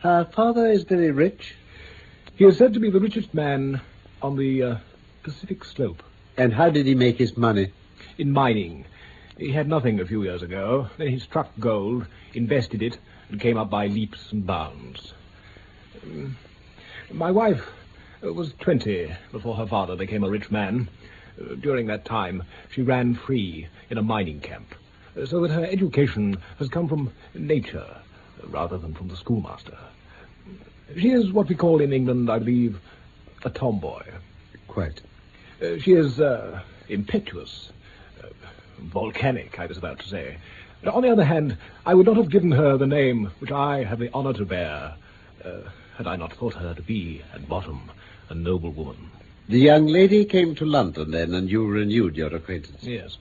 Her 0.00 0.26
father 0.26 0.70
is 0.70 0.84
very 0.84 1.10
rich. 1.10 1.54
He 2.36 2.44
is 2.44 2.56
said 2.58 2.74
to 2.74 2.80
be 2.80 2.90
the 2.90 3.00
richest 3.00 3.32
man 3.34 3.80
on 4.22 4.36
the 4.36 4.62
uh, 4.62 4.76
Pacific 5.22 5.64
slope 5.64 6.02
And 6.36 6.52
how 6.52 6.70
did 6.70 6.86
he 6.86 6.94
make 6.94 7.16
his 7.18 7.36
money? 7.36 7.72
in 8.16 8.32
mining. 8.32 8.84
He 9.38 9.52
had 9.52 9.68
nothing 9.68 10.00
a 10.00 10.06
few 10.06 10.24
years 10.24 10.42
ago. 10.42 10.88
Then 10.98 11.08
he 11.08 11.18
struck 11.20 11.50
gold, 11.60 12.06
invested 12.34 12.82
it, 12.82 12.98
and 13.28 13.40
came 13.40 13.56
up 13.56 13.70
by 13.70 13.86
leaps 13.86 14.32
and 14.32 14.44
bounds. 14.44 15.12
Um, 16.02 16.36
My 17.12 17.30
wife 17.30 17.62
uh, 18.24 18.32
was 18.32 18.52
20 18.60 19.10
before 19.32 19.56
her 19.56 19.66
father 19.66 19.96
became 19.96 20.24
a 20.24 20.30
rich 20.30 20.50
man. 20.50 20.88
Uh, 21.40 21.54
During 21.54 21.86
that 21.86 22.04
time, 22.04 22.42
she 22.70 22.82
ran 22.82 23.14
free 23.14 23.66
in 23.90 23.98
a 23.98 24.02
mining 24.02 24.40
camp, 24.40 24.74
uh, 25.16 25.24
so 25.24 25.40
that 25.40 25.50
her 25.50 25.64
education 25.64 26.36
has 26.58 26.68
come 26.68 26.88
from 26.88 27.10
nature 27.34 27.86
rather 28.44 28.76
than 28.76 28.94
from 28.94 29.08
the 29.08 29.16
schoolmaster. 29.16 29.78
She 30.96 31.10
is 31.10 31.32
what 31.32 31.48
we 31.48 31.54
call 31.54 31.80
in 31.80 31.92
England, 31.92 32.30
I 32.30 32.38
believe, 32.38 32.78
a 33.44 33.50
tomboy. 33.50 34.02
Quite. 34.66 35.00
Uh, 35.62 35.78
she 35.78 35.92
is 35.92 36.20
uh, 36.20 36.60
impetuous, 36.88 37.70
uh, 38.22 38.28
volcanic, 38.80 39.58
I 39.58 39.66
was 39.66 39.78
about 39.78 39.98
to 40.00 40.08
say. 40.08 40.36
But 40.82 40.94
on 40.94 41.02
the 41.02 41.10
other 41.10 41.24
hand, 41.24 41.56
I 41.86 41.94
would 41.94 42.06
not 42.06 42.16
have 42.16 42.30
given 42.30 42.52
her 42.52 42.76
the 42.76 42.86
name 42.86 43.30
which 43.38 43.50
I 43.50 43.82
have 43.84 43.98
the 43.98 44.10
honor 44.12 44.32
to 44.34 44.44
bear, 44.44 44.94
uh, 45.44 45.60
had 45.98 46.06
I 46.06 46.14
not 46.14 46.32
thought 46.32 46.54
her 46.54 46.74
to 46.74 46.82
be, 46.82 47.22
at 47.34 47.48
bottom, 47.48 47.90
a 48.28 48.34
noble 48.34 48.70
woman. 48.70 49.10
The 49.48 49.58
young 49.58 49.88
lady 49.88 50.24
came 50.24 50.54
to 50.54 50.64
London 50.64 51.10
then, 51.10 51.34
and 51.34 51.50
you 51.50 51.66
renewed 51.66 52.16
your 52.16 52.32
acquaintance. 52.34 52.84
Yes. 52.84 53.18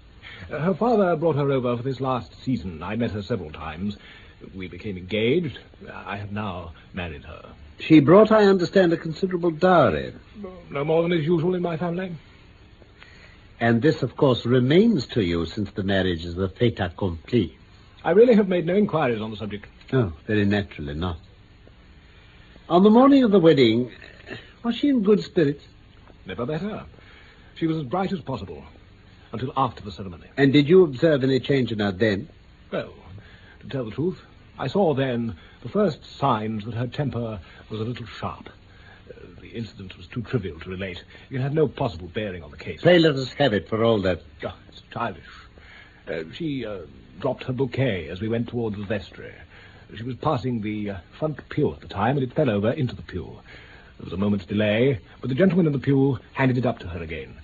Her 0.49 0.75
father 0.75 1.15
brought 1.15 1.37
her 1.37 1.51
over 1.51 1.75
for 1.75 1.81
this 1.81 1.99
last 1.99 2.31
season. 2.43 2.83
I 2.83 2.95
met 2.95 3.11
her 3.11 3.23
several 3.23 3.51
times. 3.51 3.97
We 4.55 4.67
became 4.67 4.95
engaged. 4.95 5.57
I 5.91 6.17
have 6.17 6.31
now 6.31 6.73
married 6.93 7.23
her. 7.23 7.49
She 7.79 7.99
brought, 7.99 8.31
I 8.31 8.43
understand, 8.43 8.93
a 8.93 8.97
considerable 8.97 9.49
dowry. 9.49 10.13
No 10.69 10.85
more 10.85 11.01
than 11.01 11.13
is 11.13 11.25
usual 11.25 11.55
in 11.55 11.63
my 11.63 11.77
family. 11.77 12.15
And 13.59 13.81
this, 13.81 14.03
of 14.03 14.15
course, 14.15 14.45
remains 14.45 15.07
to 15.07 15.23
you 15.23 15.47
since 15.47 15.71
the 15.71 15.81
marriage 15.81 16.25
is 16.25 16.37
a 16.37 16.47
fait 16.47 16.79
accompli. 16.79 17.57
I 18.03 18.11
really 18.11 18.35
have 18.35 18.47
made 18.47 18.67
no 18.67 18.75
inquiries 18.75 19.19
on 19.19 19.31
the 19.31 19.37
subject. 19.37 19.65
Oh, 19.91 20.13
very 20.27 20.45
naturally 20.45 20.93
not. 20.93 21.17
On 22.69 22.83
the 22.83 22.89
morning 22.89 23.23
of 23.23 23.31
the 23.31 23.39
wedding, 23.39 23.89
was 24.61 24.75
she 24.75 24.89
in 24.89 25.01
good 25.01 25.23
spirits? 25.23 25.63
Never 26.25 26.45
better. 26.45 26.83
She 27.55 27.65
was 27.65 27.77
as 27.77 27.83
bright 27.83 28.11
as 28.11 28.19
possible 28.19 28.61
until 29.31 29.53
after 29.55 29.81
the 29.81 29.91
ceremony. 29.91 30.27
And 30.35 30.51
did 30.51 30.67
you 30.67 30.83
observe 30.83 31.23
any 31.23 31.39
change 31.39 31.71
in 31.71 31.79
her 31.79 31.93
then? 31.93 32.27
Well, 32.69 32.93
to 33.61 33.69
tell 33.69 33.85
the 33.85 33.91
truth, 33.91 34.19
I 34.59 34.67
saw 34.67 34.93
then 34.93 35.37
the 35.63 35.69
first 35.69 36.03
signs 36.17 36.65
that 36.65 36.73
her 36.73 36.87
temper 36.87 37.39
was 37.69 37.79
a 37.79 37.83
little 37.85 38.05
sharp. 38.05 38.49
Uh, 39.09 39.13
the 39.39 39.47
incident 39.47 39.95
was 39.95 40.07
too 40.07 40.21
trivial 40.21 40.59
to 40.59 40.69
relate. 40.69 41.05
It 41.29 41.39
had 41.39 41.53
no 41.53 41.69
possible 41.69 42.09
bearing 42.09 42.43
on 42.43 42.51
the 42.51 42.57
case. 42.57 42.81
Pray 42.81 42.99
let 42.99 43.15
us 43.15 43.31
have 43.33 43.53
it 43.53 43.69
for 43.69 43.81
all 43.85 44.01
that. 44.01 44.23
Oh, 44.43 44.53
it's 44.67 44.81
childish. 44.91 45.23
Uh, 46.05 46.23
she 46.33 46.65
uh, 46.65 46.79
dropped 47.19 47.45
her 47.45 47.53
bouquet 47.53 48.09
as 48.09 48.19
we 48.19 48.27
went 48.27 48.49
towards 48.49 48.75
the 48.75 48.83
vestry. 48.83 49.33
She 49.95 50.03
was 50.03 50.15
passing 50.17 50.61
the 50.61 50.89
uh, 50.89 50.97
front 51.17 51.47
pew 51.49 51.73
at 51.73 51.79
the 51.79 51.87
time, 51.87 52.17
and 52.17 52.23
it 52.23 52.33
fell 52.33 52.49
over 52.49 52.71
into 52.71 52.95
the 52.95 53.01
pew. 53.01 53.39
There 53.97 54.03
was 54.03 54.13
a 54.13 54.17
moment's 54.17 54.45
delay, 54.45 54.99
but 55.21 55.29
the 55.29 55.35
gentleman 55.35 55.65
in 55.65 55.71
the 55.71 55.79
pew 55.79 56.19
handed 56.33 56.57
it 56.57 56.65
up 56.65 56.79
to 56.79 56.87
her 56.87 57.01
again. 57.01 57.35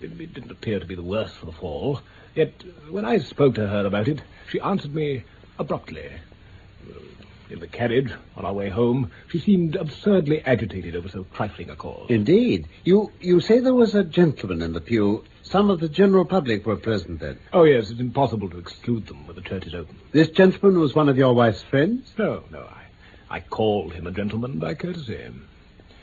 It, 0.00 0.20
it 0.20 0.34
didn't 0.34 0.50
appear 0.50 0.80
to 0.80 0.86
be 0.86 0.96
the 0.96 1.02
worse 1.02 1.32
for 1.32 1.46
the 1.46 1.52
fall. 1.52 2.00
Yet, 2.34 2.52
when 2.90 3.04
I 3.04 3.18
spoke 3.18 3.54
to 3.54 3.68
her 3.68 3.86
about 3.86 4.08
it, 4.08 4.20
she 4.48 4.60
answered 4.60 4.94
me 4.94 5.22
abruptly. 5.58 6.10
In 7.52 7.60
the 7.60 7.66
carriage, 7.66 8.10
on 8.34 8.46
our 8.46 8.52
way 8.54 8.70
home, 8.70 9.10
she 9.28 9.38
seemed 9.38 9.76
absurdly 9.76 10.40
agitated 10.40 10.96
over 10.96 11.10
so 11.10 11.26
trifling 11.34 11.68
a 11.68 11.76
cause. 11.76 12.06
Indeed. 12.08 12.66
You 12.82 13.12
you 13.20 13.40
say 13.40 13.58
there 13.60 13.74
was 13.74 13.94
a 13.94 14.02
gentleman 14.02 14.62
in 14.62 14.72
the 14.72 14.80
pew. 14.80 15.22
Some 15.42 15.68
of 15.68 15.78
the 15.78 15.88
general 15.88 16.24
public 16.24 16.64
were 16.64 16.76
present 16.76 17.20
then. 17.20 17.38
Oh, 17.52 17.64
yes, 17.64 17.90
it's 17.90 18.00
impossible 18.00 18.48
to 18.48 18.58
exclude 18.58 19.06
them 19.06 19.26
when 19.26 19.36
the 19.36 19.42
church 19.42 19.66
is 19.66 19.74
open. 19.74 19.98
This 20.12 20.30
gentleman 20.30 20.80
was 20.80 20.94
one 20.94 21.10
of 21.10 21.18
your 21.18 21.34
wife's 21.34 21.62
friends? 21.62 22.10
No, 22.16 22.42
no, 22.50 22.60
I, 22.60 23.36
I 23.36 23.40
called 23.40 23.92
him 23.92 24.06
a 24.06 24.12
gentleman 24.12 24.58
by 24.58 24.72
courtesy. 24.72 25.18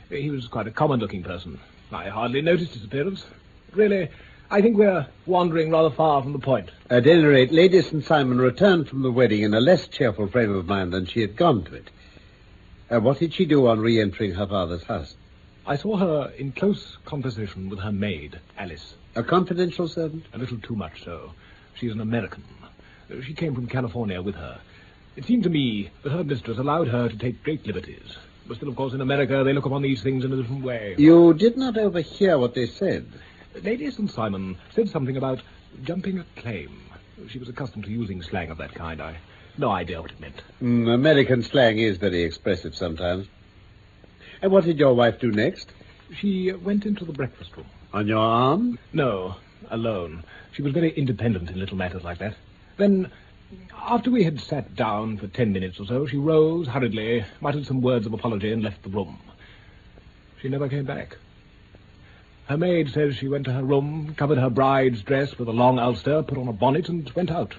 He 0.08 0.30
was 0.30 0.46
quite 0.46 0.68
a 0.68 0.70
common-looking 0.70 1.24
person. 1.24 1.58
I 1.90 2.10
hardly 2.10 2.42
noticed 2.42 2.74
his 2.74 2.84
appearance. 2.84 3.24
Really, 3.72 4.08
I 4.52 4.60
think 4.62 4.76
we're 4.76 5.06
wandering 5.26 5.70
rather 5.70 5.94
far 5.94 6.20
from 6.22 6.32
the 6.32 6.40
point. 6.40 6.70
At 6.90 7.06
any 7.06 7.22
rate, 7.22 7.52
Lady 7.52 7.80
St. 7.82 8.04
Simon 8.04 8.38
returned 8.40 8.88
from 8.88 9.02
the 9.02 9.12
wedding 9.12 9.42
in 9.42 9.54
a 9.54 9.60
less 9.60 9.86
cheerful 9.86 10.26
frame 10.26 10.52
of 10.52 10.66
mind 10.66 10.92
than 10.92 11.06
she 11.06 11.20
had 11.20 11.36
gone 11.36 11.62
to 11.66 11.74
it. 11.74 11.88
Uh, 12.90 12.98
what 12.98 13.20
did 13.20 13.32
she 13.32 13.44
do 13.44 13.68
on 13.68 13.78
re-entering 13.78 14.32
her 14.32 14.48
father's 14.48 14.82
house? 14.82 15.14
I 15.64 15.76
saw 15.76 15.96
her 15.98 16.32
in 16.36 16.50
close 16.50 16.96
conversation 17.04 17.68
with 17.68 17.78
her 17.78 17.92
maid, 17.92 18.40
Alice. 18.58 18.94
A 19.14 19.22
confidential 19.22 19.86
servant? 19.86 20.24
A 20.32 20.38
little 20.38 20.58
too 20.58 20.74
much 20.74 21.04
so. 21.04 21.30
She's 21.74 21.92
an 21.92 22.00
American. 22.00 22.42
She 23.24 23.34
came 23.34 23.54
from 23.54 23.68
California 23.68 24.20
with 24.20 24.34
her. 24.34 24.60
It 25.14 25.26
seemed 25.26 25.44
to 25.44 25.50
me 25.50 25.90
that 26.02 26.10
her 26.10 26.24
mistress 26.24 26.58
allowed 26.58 26.88
her 26.88 27.08
to 27.08 27.16
take 27.16 27.44
great 27.44 27.64
liberties. 27.66 28.16
But 28.48 28.56
still, 28.56 28.68
of 28.68 28.74
course, 28.74 28.94
in 28.94 29.00
America, 29.00 29.44
they 29.44 29.52
look 29.52 29.66
upon 29.66 29.82
these 29.82 30.02
things 30.02 30.24
in 30.24 30.32
a 30.32 30.36
different 30.36 30.64
way. 30.64 30.96
You 30.98 31.34
did 31.34 31.56
not 31.56 31.78
overhear 31.78 32.36
what 32.36 32.54
they 32.54 32.66
said. 32.66 33.06
Lady 33.62 33.90
St. 33.90 34.10
Simon 34.10 34.56
said 34.74 34.88
something 34.88 35.16
about 35.16 35.42
jumping 35.82 36.18
a 36.18 36.24
claim. 36.36 36.80
She 37.28 37.38
was 37.38 37.48
accustomed 37.48 37.84
to 37.84 37.90
using 37.90 38.22
slang 38.22 38.50
of 38.50 38.58
that 38.58 38.74
kind. 38.74 39.00
I 39.00 39.16
no 39.58 39.70
idea 39.70 40.00
what 40.00 40.12
it 40.12 40.20
meant. 40.20 40.42
Mm, 40.62 40.94
American 40.94 41.42
slang 41.42 41.78
is 41.78 41.98
very 41.98 42.22
expressive 42.22 42.74
sometimes. 42.74 43.26
And 44.40 44.52
what 44.52 44.64
did 44.64 44.78
your 44.78 44.94
wife 44.94 45.20
do 45.20 45.30
next? 45.30 45.70
She 46.16 46.52
went 46.52 46.86
into 46.86 47.04
the 47.04 47.12
breakfast 47.12 47.56
room. 47.56 47.66
On 47.92 48.06
your 48.06 48.18
arm? 48.18 48.78
No, 48.92 49.36
alone. 49.70 50.24
She 50.52 50.62
was 50.62 50.72
very 50.72 50.90
independent 50.92 51.50
in 51.50 51.58
little 51.58 51.76
matters 51.76 52.04
like 52.04 52.18
that. 52.18 52.36
Then, 52.78 53.10
after 53.76 54.10
we 54.10 54.22
had 54.24 54.40
sat 54.40 54.74
down 54.74 55.18
for 55.18 55.26
ten 55.26 55.52
minutes 55.52 55.78
or 55.78 55.86
so, 55.86 56.06
she 56.06 56.16
rose 56.16 56.66
hurriedly, 56.68 57.24
muttered 57.40 57.66
some 57.66 57.82
words 57.82 58.06
of 58.06 58.14
apology, 58.14 58.52
and 58.52 58.62
left 58.62 58.82
the 58.82 58.88
room. 58.88 59.18
She 60.40 60.48
never 60.48 60.68
came 60.68 60.86
back. 60.86 61.16
Her 62.50 62.58
maid 62.58 62.90
says 62.90 63.14
she 63.14 63.28
went 63.28 63.44
to 63.44 63.52
her 63.52 63.62
room, 63.62 64.12
covered 64.16 64.38
her 64.38 64.50
bride's 64.50 65.02
dress 65.02 65.38
with 65.38 65.46
a 65.46 65.52
long 65.52 65.78
ulster, 65.78 66.20
put 66.24 66.36
on 66.36 66.48
a 66.48 66.52
bonnet, 66.52 66.88
and 66.88 67.08
went 67.12 67.30
out. 67.30 67.54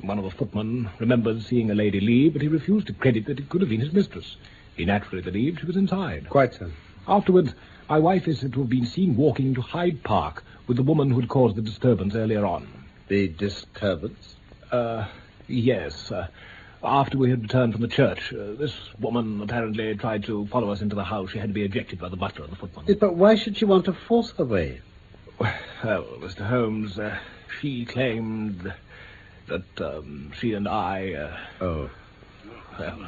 One 0.00 0.18
of 0.18 0.24
the 0.24 0.30
footmen 0.32 0.90
remembered 0.98 1.40
seeing 1.42 1.70
a 1.70 1.76
lady 1.76 2.00
leave, 2.00 2.32
but 2.32 2.42
he 2.42 2.48
refused 2.48 2.88
to 2.88 2.94
credit 2.94 3.26
that 3.26 3.38
it 3.38 3.48
could 3.48 3.60
have 3.60 3.70
been 3.70 3.78
his 3.78 3.92
mistress. 3.92 4.34
He 4.74 4.84
naturally 4.84 5.22
believed 5.22 5.60
she 5.60 5.66
was 5.66 5.76
inside. 5.76 6.28
Quite 6.28 6.54
so. 6.54 6.72
Afterwards, 7.06 7.54
my 7.88 8.00
wife 8.00 8.26
is 8.26 8.40
said 8.40 8.52
to 8.54 8.62
have 8.62 8.68
been 8.68 8.86
seen 8.86 9.16
walking 9.16 9.54
to 9.54 9.60
Hyde 9.60 10.02
Park 10.02 10.42
with 10.66 10.78
the 10.78 10.82
woman 10.82 11.08
who 11.08 11.20
had 11.20 11.28
caused 11.28 11.54
the 11.54 11.62
disturbance 11.62 12.16
earlier 12.16 12.44
on. 12.44 12.66
The 13.06 13.28
disturbance? 13.28 14.34
Uh, 14.72 15.06
yes. 15.46 16.10
Uh, 16.10 16.26
after 16.84 17.16
we 17.18 17.30
had 17.30 17.42
returned 17.42 17.72
from 17.72 17.82
the 17.82 17.88
church, 17.88 18.32
uh, 18.32 18.52
this 18.58 18.74
woman 18.98 19.40
apparently 19.42 19.94
tried 19.96 20.24
to 20.24 20.46
follow 20.46 20.70
us 20.70 20.80
into 20.80 20.94
the 20.96 21.04
house. 21.04 21.30
She 21.30 21.38
had 21.38 21.48
to 21.50 21.54
be 21.54 21.62
ejected 21.64 21.98
by 21.98 22.08
the 22.08 22.16
butler 22.16 22.44
and 22.44 22.52
the 22.52 22.56
footman. 22.56 22.96
But 22.98 23.14
why 23.14 23.36
should 23.36 23.56
she 23.56 23.64
want 23.64 23.84
to 23.86 23.92
force 23.92 24.32
her 24.38 24.44
way? 24.44 24.80
Well, 25.38 26.04
Mr. 26.20 26.46
Holmes, 26.46 26.98
uh, 26.98 27.18
she 27.60 27.84
claimed 27.84 28.72
that 29.48 29.80
um, 29.80 30.32
she 30.38 30.52
and 30.54 30.68
I. 30.68 31.12
Uh, 31.14 31.36
Oh. 31.64 31.90
well, 32.78 33.06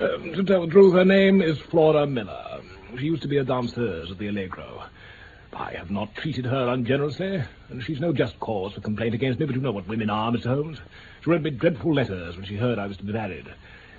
um, 0.00 0.32
to 0.32 0.42
tell 0.44 0.66
the 0.66 0.72
truth, 0.72 0.94
her 0.94 1.04
name 1.04 1.42
is 1.42 1.58
Flora 1.58 2.06
Miller. 2.06 2.60
She 2.98 3.04
used 3.04 3.22
to 3.22 3.28
be 3.28 3.38
a 3.38 3.44
danseuse 3.44 4.10
at 4.10 4.18
the 4.18 4.28
Allegro. 4.28 4.84
I 5.52 5.72
have 5.72 5.90
not 5.90 6.14
treated 6.14 6.44
her 6.44 6.68
ungenerously, 6.68 7.42
and 7.70 7.82
she's 7.82 8.00
no 8.00 8.12
just 8.12 8.38
cause 8.40 8.72
for 8.72 8.80
complaint 8.80 9.14
against 9.14 9.40
me, 9.40 9.46
but 9.46 9.54
you 9.54 9.60
know 9.60 9.72
what 9.72 9.88
women 9.88 10.10
are, 10.10 10.30
Mr. 10.30 10.46
Holmes. 10.46 10.78
She 11.22 11.30
wrote 11.30 11.42
me 11.42 11.50
dreadful 11.50 11.94
letters 11.94 12.36
when 12.36 12.44
she 12.44 12.56
heard 12.56 12.78
I 12.78 12.86
was 12.86 12.96
to 12.98 13.04
be 13.04 13.12
married. 13.12 13.46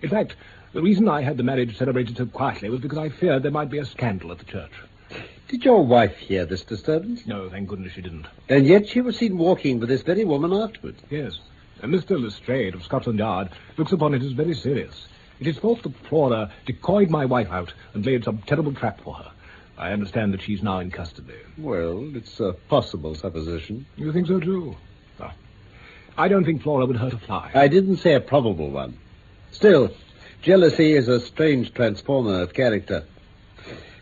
In 0.02 0.10
fact, 0.10 0.36
the 0.74 0.82
reason 0.82 1.08
I 1.08 1.22
had 1.22 1.38
the 1.38 1.44
marriage 1.44 1.78
celebrated 1.78 2.18
so 2.18 2.26
quietly 2.26 2.70
was 2.70 2.82
because 2.82 2.98
I 2.98 3.10
feared 3.10 3.44
there 3.44 3.52
might 3.52 3.70
be 3.70 3.80
a 3.80 3.86
scandal 3.86 4.32
at 4.32 4.40
the 4.40 4.46
church. 4.46 4.72
Did 5.48 5.64
your 5.64 5.86
wife 5.86 6.18
hear 6.18 6.46
this 6.46 6.64
disturbance? 6.64 7.26
No, 7.26 7.50
thank 7.50 7.70
goodness 7.70 7.94
she 7.94 8.02
didn't. 8.02 8.28
And 8.50 8.68
yet 8.68 8.88
she 8.90 9.00
was 9.02 9.18
seen 9.18 9.38
walking 9.38 9.80
with 9.80 9.90
this 9.90 10.02
very 10.02 10.26
woman 10.26 10.52
afterwards. 10.52 11.02
Yes. 11.10 11.40
And 11.82 11.94
Mr. 11.94 12.22
Lestrade 12.22 12.76
of 12.76 12.84
Scotland 12.84 13.20
Yard 13.20 13.50
looks 13.78 13.94
upon 13.94 14.14
it 14.14 14.22
as 14.24 14.34
very 14.34 14.54
serious. 14.54 15.08
It 15.40 15.48
is 15.48 15.58
thought 15.58 15.84
that 15.84 15.96
Flora 16.08 16.52
decoyed 16.66 17.10
my 17.10 17.26
wife 17.26 17.50
out 17.50 17.74
and 17.94 18.06
laid 18.06 18.26
some 18.26 18.40
terrible 18.40 18.74
trap 18.74 19.00
for 19.02 19.14
her. 19.14 19.32
I 19.78 19.92
understand 19.92 20.34
that 20.34 20.42
she's 20.42 20.64
now 20.64 20.80
in 20.80 20.90
custody. 20.90 21.38
Well, 21.58 22.16
it's 22.16 22.40
a 22.40 22.54
possible 22.68 23.14
supposition. 23.14 23.86
You 23.96 24.12
think 24.12 24.28
so, 24.28 24.40
too? 24.40 24.76
Ah. 25.20 25.34
I 26.18 26.28
don't 26.28 26.46
think 26.46 26.64
Flora 26.64 26.88
would 26.88 26.96
hurt 26.96 27.14
a 27.14 27.20
fly. 27.20 27.52
I 27.54 27.68
didn't 27.68 27.98
say 27.98 28.14
a 28.14 28.20
probable 28.20 28.72
one. 28.72 28.98
Still, 29.52 29.92
jealousy 30.42 30.94
is 30.94 31.08
a 31.08 31.20
strange 31.20 31.74
transformer 31.76 32.42
of 32.42 32.54
character. 32.54 33.06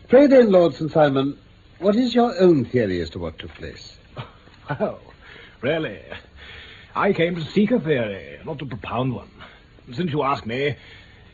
Pray 0.08 0.26
then, 0.26 0.50
Lord 0.50 0.74
St. 0.74 0.90
Simon, 0.90 1.38
what 1.78 1.94
is 1.94 2.14
your 2.14 2.38
own 2.40 2.64
theory 2.64 3.00
as 3.02 3.10
to 3.10 3.18
what 3.18 3.38
took 3.38 3.54
place? 3.54 3.96
Well, 4.68 5.00
really, 5.60 6.00
I 6.96 7.12
came 7.12 7.36
to 7.36 7.44
seek 7.44 7.70
a 7.70 7.78
theory, 7.78 8.40
not 8.44 8.58
to 8.58 8.66
propound 8.66 9.14
one. 9.14 9.30
Since 9.92 10.10
you 10.10 10.24
ask 10.24 10.44
me, 10.44 10.74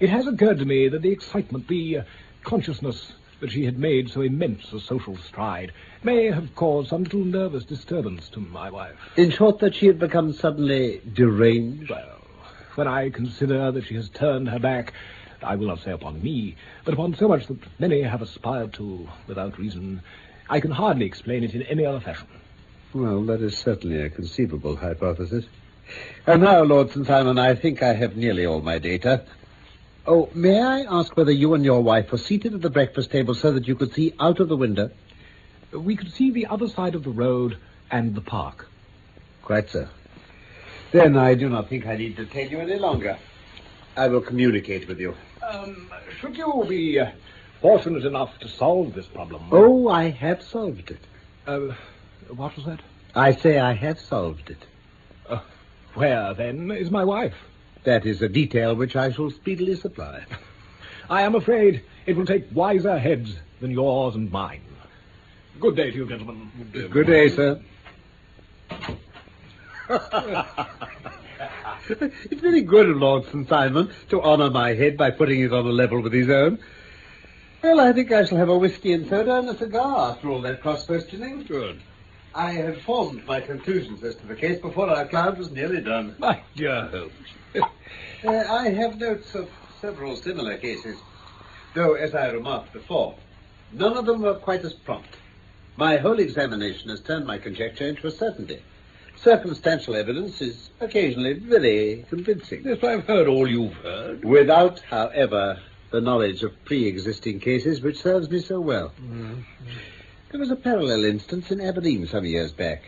it 0.00 0.11
has 0.11 0.26
occurred 0.26 0.58
to 0.58 0.66
me 0.66 0.88
that 0.88 1.00
the 1.00 1.11
excitement, 1.11 1.66
the 1.66 1.99
uh, 1.99 2.02
consciousness 2.44 3.14
that 3.42 3.50
she 3.50 3.64
had 3.64 3.76
made 3.76 4.08
so 4.08 4.20
immense 4.20 4.72
a 4.72 4.78
social 4.78 5.16
stride 5.16 5.72
may 6.04 6.30
have 6.30 6.54
caused 6.54 6.90
some 6.90 7.02
little 7.02 7.25
nervous 7.25 7.64
disturbance 7.64 8.28
to 8.28 8.38
my 8.38 8.70
wife. 8.70 8.94
In 9.16 9.30
short, 9.32 9.58
that 9.58 9.75
she 9.75 9.88
had 9.88 9.99
become 9.99 10.32
suddenly 10.32 11.02
deranged? 11.12 11.90
Well, 11.90 12.20
when 12.76 12.87
I 12.87 13.11
consider 13.11 13.72
that 13.72 13.84
she 13.84 13.96
has 13.96 14.08
turned 14.11 14.49
her 14.49 14.61
back, 14.61 14.92
I 15.42 15.56
will 15.56 15.66
not 15.66 15.80
say 15.80 15.90
upon 15.90 16.22
me, 16.22 16.54
but 16.84 16.94
upon 16.94 17.16
so 17.16 17.26
much 17.26 17.49
that 17.49 17.58
many 17.80 18.02
have 18.02 18.22
aspired 18.22 18.75
to 18.75 19.08
without 19.26 19.58
reason, 19.58 20.02
I 20.49 20.61
can 20.61 20.70
hardly 20.70 21.04
explain 21.04 21.42
it 21.42 21.52
in 21.52 21.62
any 21.62 21.84
other 21.84 22.00
fashion. 22.00 22.28
Well, 22.94 23.25
that 23.25 23.42
is 23.42 23.58
certainly 23.58 24.02
a 24.02 24.08
conceivable 24.08 24.76
hypothesis. 24.76 25.46
And 26.28 26.42
now, 26.42 26.62
Lord 26.62 26.92
St. 26.92 27.08
Simon, 27.08 27.40
I 27.40 27.56
think 27.56 27.82
I 27.82 27.94
have 27.94 28.16
nearly 28.16 28.46
all 28.46 28.61
my 28.61 28.78
data. 28.78 29.25
Oh, 30.04 30.28
may 30.35 30.61
I 30.61 30.80
ask 30.80 31.16
whether 31.16 31.30
you 31.30 31.54
and 31.54 31.64
your 31.64 31.80
wife 31.80 32.11
were 32.11 32.18
seated 32.18 32.54
at 32.54 32.61
the 32.61 32.71
breakfast 32.71 33.12
table 33.12 33.35
so 33.35 33.52
that 33.52 33.68
you 33.68 33.76
could 33.76 33.94
see 33.94 34.12
out 34.18 34.40
of 34.40 34.49
the 34.49 34.56
window? 34.56 34.90
We 35.73 35.94
could 35.94 36.12
see 36.12 36.32
the 36.32 36.47
other 36.47 36.68
side 36.68 36.97
of 36.97 37.04
the 37.04 37.11
road 37.11 37.56
and 37.88 38.14
the 38.14 38.21
park. 38.21 38.68
Quite 39.42 39.71
so. 39.71 39.88
Then 40.90 41.16
I 41.16 41.35
do 41.35 41.49
not 41.49 41.68
think 41.68 41.87
I 41.87 41.97
need 41.97 42.16
detain 42.16 42.50
you 42.50 42.59
any 42.59 42.78
longer. 42.78 43.16
I 43.97 44.09
will 44.09 44.21
communicate 44.21 44.88
with 44.88 44.99
you. 44.99 45.14
Um, 45.49 45.88
should 46.18 46.37
you 46.37 46.64
be 46.68 46.99
uh, 46.99 47.12
fortunate 47.61 48.04
enough 48.04 48.37
to 48.40 48.49
solve 48.49 48.94
this 48.94 49.06
problem? 49.06 49.44
Oh, 49.52 49.88
I 49.88 50.11
have 50.11 50.42
solved 50.42 50.90
it. 50.90 51.00
Uh, 51.47 51.75
what 52.28 52.56
was 52.56 52.66
that? 52.66 52.80
I 53.14 53.32
say 53.37 53.59
I 53.59 53.75
have 53.75 54.00
solved 54.00 54.50
it. 54.50 54.66
Uh, 55.28 55.40
where, 55.94 56.35
then, 56.35 56.73
is 56.73 56.90
my 56.90 57.04
wife? 57.04 57.35
That 57.84 58.06
is 58.06 58.22
a 58.22 58.28
detail 58.28 58.74
which 58.74 58.94
I 58.94 59.10
shall 59.10 59.30
speedily 59.30 59.74
supply. 59.74 60.24
I 61.10 61.22
am 61.22 61.34
afraid 61.34 61.82
it 62.06 62.16
will 62.16 62.26
take 62.26 62.46
wiser 62.52 62.98
heads 62.98 63.36
than 63.60 63.70
yours 63.70 64.14
and 64.14 64.30
mine. 64.30 64.62
Good 65.60 65.76
day 65.76 65.90
to 65.90 65.96
you, 65.96 66.08
gentlemen. 66.08 66.50
Good 66.72 67.06
day, 67.06 67.28
sir. 67.28 67.60
it's 71.90 72.40
very 72.40 72.62
good 72.62 72.88
of 72.88 72.96
Lord 72.96 73.24
St. 73.26 73.48
Simon 73.48 73.90
to 74.10 74.22
honour 74.22 74.50
my 74.50 74.74
head 74.74 74.96
by 74.96 75.10
putting 75.10 75.40
it 75.40 75.52
on 75.52 75.66
a 75.66 75.70
level 75.70 76.00
with 76.00 76.12
his 76.12 76.30
own. 76.30 76.58
Well, 77.62 77.80
I 77.80 77.92
think 77.92 78.10
I 78.10 78.24
shall 78.24 78.38
have 78.38 78.48
a 78.48 78.58
whiskey 78.58 78.92
and 78.92 79.08
soda 79.08 79.38
and 79.38 79.48
a 79.48 79.56
cigar 79.56 80.12
after 80.12 80.30
all 80.30 80.40
that 80.42 80.62
cross-questioning. 80.62 81.44
Good. 81.44 81.80
I 82.34 82.52
had 82.52 82.80
formed 82.82 83.26
my 83.26 83.40
conclusions 83.40 84.02
as 84.02 84.14
to 84.16 84.26
the 84.26 84.34
case 84.34 84.60
before 84.60 84.88
our 84.88 85.06
cloud 85.06 85.38
was 85.38 85.50
nearly 85.50 85.80
done. 85.80 86.14
My 86.18 86.42
dear 86.56 86.86
Holmes. 86.86 87.12
Uh, 88.24 88.44
I 88.48 88.68
have 88.68 89.00
notes 89.00 89.34
of 89.34 89.50
several 89.80 90.14
similar 90.14 90.56
cases, 90.56 90.96
though, 91.74 91.94
as 91.94 92.14
I 92.14 92.30
remarked 92.30 92.72
before, 92.72 93.16
none 93.72 93.96
of 93.96 94.06
them 94.06 94.22
were 94.22 94.36
quite 94.36 94.64
as 94.64 94.72
prompt. 94.72 95.16
My 95.76 95.96
whole 95.96 96.20
examination 96.20 96.88
has 96.90 97.00
turned 97.00 97.26
my 97.26 97.38
conjecture 97.38 97.88
into 97.88 98.06
a 98.06 98.12
certainty. 98.12 98.62
Circumstantial 99.16 99.96
evidence 99.96 100.40
is 100.40 100.70
occasionally 100.80 101.32
very 101.32 102.06
convincing. 102.08 102.62
Yes, 102.64 102.84
I've 102.84 103.06
heard 103.06 103.26
all 103.26 103.48
you've 103.48 103.74
heard. 103.74 104.24
Without, 104.24 104.78
however, 104.88 105.58
the 105.90 106.00
knowledge 106.00 106.44
of 106.44 106.52
pre-existing 106.64 107.40
cases 107.40 107.80
which 107.80 108.00
serves 108.00 108.30
me 108.30 108.38
so 108.38 108.60
well. 108.60 108.92
There 110.32 110.40
was 110.40 110.50
a 110.50 110.56
parallel 110.56 111.04
instance 111.04 111.50
in 111.50 111.60
Aberdeen 111.60 112.06
some 112.06 112.24
years 112.24 112.52
back. 112.52 112.84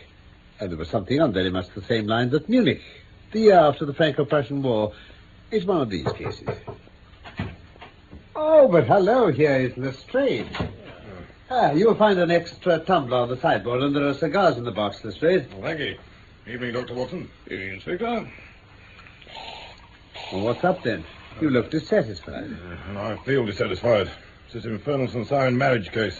And 0.59 0.71
there 0.71 0.79
was 0.79 0.89
something 0.89 1.21
on 1.21 1.31
very 1.31 1.51
much 1.51 1.67
the 1.75 1.81
same 1.83 2.07
lines 2.07 2.33
at 2.33 2.49
Munich, 2.49 2.81
the 3.31 3.39
year 3.39 3.59
after 3.59 3.85
the 3.85 3.93
Franco-Prussian 3.93 4.63
War. 4.63 4.93
It's 5.51 5.63
one 5.63 5.79
of 5.79 5.91
these 5.91 6.11
cases. 6.13 6.49
Oh, 8.35 8.67
but 8.67 8.87
hello, 8.87 9.31
here 9.31 9.57
is 9.57 9.77
Lestrade. 9.77 10.49
Ah, 11.51 11.71
you'll 11.71 11.93
find 11.93 12.17
an 12.17 12.31
extra 12.31 12.79
tumbler 12.79 13.17
on 13.17 13.29
the 13.29 13.37
sideboard, 13.37 13.83
and 13.83 13.95
there 13.95 14.07
are 14.07 14.15
cigars 14.15 14.57
in 14.57 14.63
the 14.63 14.71
box, 14.71 15.05
Lestrade. 15.05 15.47
Well, 15.53 15.61
thank 15.61 15.79
you. 15.79 15.97
Evening, 16.47 16.73
Dr. 16.73 16.95
Watson. 16.95 17.29
Evening, 17.45 17.75
Inspector. 17.75 18.31
Well, 20.33 20.45
what's 20.45 20.63
up 20.63 20.81
then? 20.81 21.05
You 21.39 21.51
look 21.51 21.69
dissatisfied. 21.69 22.57
Uh, 22.95 22.99
I 22.99 23.17
feel 23.23 23.45
dissatisfied. 23.45 24.09
It's 24.45 24.55
this 24.55 24.65
infernal 24.65 25.07
St. 25.07 25.53
Marriage 25.53 25.91
case. 25.91 26.19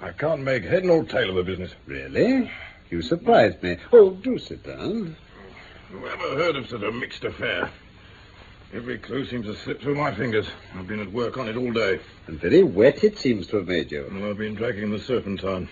I 0.00 0.12
can't 0.12 0.42
make 0.42 0.64
head 0.64 0.84
nor 0.84 1.04
tail 1.04 1.30
of 1.30 1.36
the 1.36 1.42
business. 1.42 1.72
Really? 1.86 2.50
You 2.90 3.02
surprised 3.02 3.62
me. 3.62 3.78
Oh, 3.92 4.10
do 4.10 4.38
sit 4.38 4.62
down. 4.62 5.16
Whoever 5.90 6.34
heard 6.36 6.56
of 6.56 6.68
such 6.68 6.82
a 6.82 6.92
mixed 6.92 7.24
affair? 7.24 7.70
Every 8.74 8.98
clue 8.98 9.24
seems 9.24 9.46
to 9.46 9.54
slip 9.54 9.80
through 9.80 9.94
my 9.94 10.12
fingers. 10.14 10.46
I've 10.74 10.86
been 10.86 11.00
at 11.00 11.12
work 11.12 11.38
on 11.38 11.48
it 11.48 11.56
all 11.56 11.72
day. 11.72 12.00
And 12.26 12.40
very 12.40 12.62
wet 12.62 13.04
it 13.04 13.16
seems 13.18 13.46
to 13.48 13.56
have 13.58 13.68
made 13.68 13.90
you. 13.92 14.06
And 14.06 14.24
I've 14.24 14.36
been 14.38 14.54
dragging 14.54 14.90
the 14.90 14.98
Serpentine, 14.98 15.68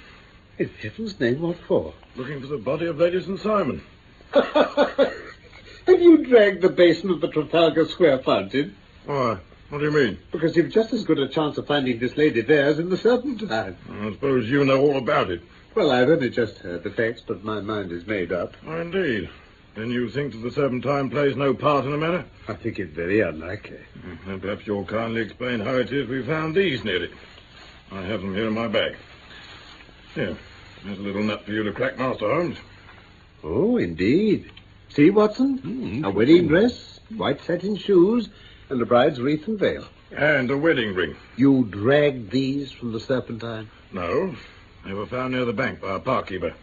In 0.59 0.69
heaven's 0.81 1.19
name, 1.21 1.41
what 1.41 1.59
for? 1.67 1.93
looking 2.17 2.41
for 2.41 2.47
the 2.47 2.59
body 2.59 2.87
of 2.87 2.99
Lady 2.99 3.21
St. 3.21 3.41
Simon. 3.41 3.83
Have 4.33 6.01
you 6.01 6.25
dragged 6.25 6.63
the 6.63 6.71
basin 6.71 7.11
of 7.11 7.21
the 7.21 7.29
Trafalgar 7.29 7.87
Square 7.87 8.21
fountain? 8.21 8.75
Why? 9.05 9.39
What 9.75 9.81
do 9.81 9.87
you 9.87 10.07
mean? 10.07 10.19
Because 10.31 10.55
you've 10.55 10.71
just 10.71 10.93
as 10.93 11.03
good 11.03 11.19
a 11.19 11.27
chance 11.27 11.59
of 11.59 11.67
finding 11.67 11.99
this 11.99 12.17
lady 12.17 12.43
there 12.43 12.67
as 12.67 12.79
in 12.79 12.91
the 12.91 12.97
Serpentine. 12.97 13.77
I 13.91 14.13
suppose 14.13 14.49
you 14.49 14.65
know 14.65 14.81
all 14.81 14.99
about 14.99 15.33
it. 15.33 15.43
Well, 15.75 15.91
I've 15.91 16.09
only 16.09 16.31
just 16.31 16.59
heard 16.59 16.85
the 16.85 16.91
facts, 16.91 17.23
but 17.27 17.43
my 17.43 17.61
mind 17.61 17.91
is 17.91 18.07
made 18.07 18.31
up. 18.31 18.55
Oh, 18.65 18.81
indeed. 18.81 19.29
Then 19.75 19.91
you 19.91 20.09
think 20.11 20.31
that 20.31 20.39
the 20.39 20.53
Serpentine 20.53 21.11
plays 21.11 21.35
no 21.35 21.55
part 21.55 21.87
in 21.87 21.91
the 21.91 21.97
matter? 21.97 22.25
I 22.47 22.55
think 22.55 22.79
it 22.79 22.91
very 22.91 23.19
unlikely. 23.19 23.81
Mm, 23.99 24.19
then 24.25 24.41
perhaps 24.41 24.65
you'll 24.65 24.85
kindly 24.85 25.23
explain 25.23 25.59
how 25.59 25.75
it 25.75 25.91
is 25.91 26.09
we 26.09 26.23
found 26.23 26.55
these 26.55 26.85
near 26.85 27.03
it. 27.03 27.11
I 27.91 28.03
have 28.03 28.21
them 28.21 28.33
here 28.33 28.47
in 28.47 28.55
my 28.55 28.69
bag. 28.69 28.95
Here, 30.15 30.37
there's 30.85 31.01
a 31.01 31.03
little 31.03 31.25
nut 31.25 31.45
for 31.45 31.51
you 31.51 31.65
to 31.65 31.73
crack, 31.73 31.99
Master 31.99 32.33
Holmes. 32.33 32.59
Oh, 33.43 33.79
indeed. 33.79 34.53
See, 34.91 35.11
Watson? 35.11 35.59
Hmm, 35.59 36.05
a 36.05 36.11
wedding 36.11 36.47
dress, 36.47 37.01
white 37.17 37.41
satin 37.41 37.75
shoes, 37.75 38.29
and 38.70 38.81
a 38.81 38.87
bride's 38.87 39.20
wreath 39.20 39.46
and 39.46 39.59
veil. 39.59 39.85
And 40.12 40.50
a 40.50 40.57
wedding 40.57 40.94
ring. 40.94 41.16
You 41.37 41.66
dragged 41.70 42.31
these 42.31 42.70
from 42.70 42.92
the 42.92 43.00
Serpentine? 43.00 43.68
No, 43.92 44.35
they 44.85 44.92
were 44.92 45.07
found 45.07 45.33
near 45.35 45.44
the 45.44 45.53
bank 45.53 45.81
by 45.81 45.94
a 45.94 45.98
parkkeeper. 45.98 46.55